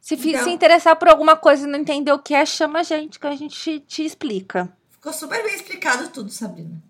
Se, 0.00 0.14
Então- 0.14 0.44
se 0.44 0.50
interessar 0.50 0.96
por 0.96 1.08
alguma 1.08 1.36
coisa 1.36 1.66
e 1.66 1.70
não 1.70 1.78
entender 1.78 2.10
o 2.12 2.18
que 2.18 2.34
é, 2.34 2.44
chama 2.44 2.80
a 2.80 2.82
gente 2.82 3.18
que 3.20 3.26
a 3.26 3.36
gente 3.36 3.54
te, 3.54 3.80
te 3.80 4.04
explica. 4.04 4.68
Ficou 4.90 5.12
super 5.12 5.42
bem 5.44 5.54
explicado 5.54 6.08
tudo, 6.08 6.30
Sabrina. 6.30 6.82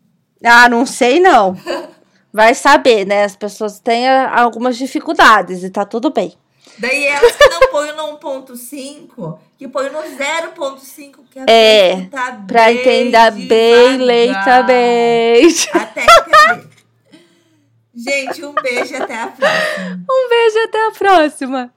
Ah, 0.45 0.69
não 0.69 0.85
sei 0.87 1.21
não. 1.21 1.57
Vai 2.33 2.55
saber, 2.55 3.05
né? 3.07 3.25
As 3.25 3.35
pessoas 3.35 3.81
têm 3.81 4.09
ah, 4.09 4.41
algumas 4.41 4.77
dificuldades 4.77 5.63
e 5.65 5.71
tá 5.71 5.85
tudo 5.85 6.11
bem. 6.11 6.35
Daí 6.79 7.05
elas 7.07 7.37
que 7.37 7.49
não 7.49 7.61
põem 7.71 7.93
no 7.97 8.19
1.5, 8.19 9.39
que 9.59 9.69
põem 9.69 9.91
no 9.91 9.99
0.5, 9.99 11.17
que 11.31 11.41
É, 11.47 11.93
a 11.95 12.07
tá 12.09 12.45
Pra 12.47 12.67
bem 12.67 12.79
entender 12.79 13.31
bem 13.33 13.99
devagar. 13.99 13.99
leitamente. 13.99 15.71
Até 15.77 16.05
entender. 16.05 16.71
Gente, 17.95 18.45
um 18.45 18.55
beijo 18.55 18.95
e 18.95 18.97
até 18.97 19.15
a 19.21 19.27
próxima. 19.27 20.05
Um 20.09 20.29
beijo 20.29 20.59
até 20.65 20.87
a 20.87 20.91
próxima. 20.93 21.75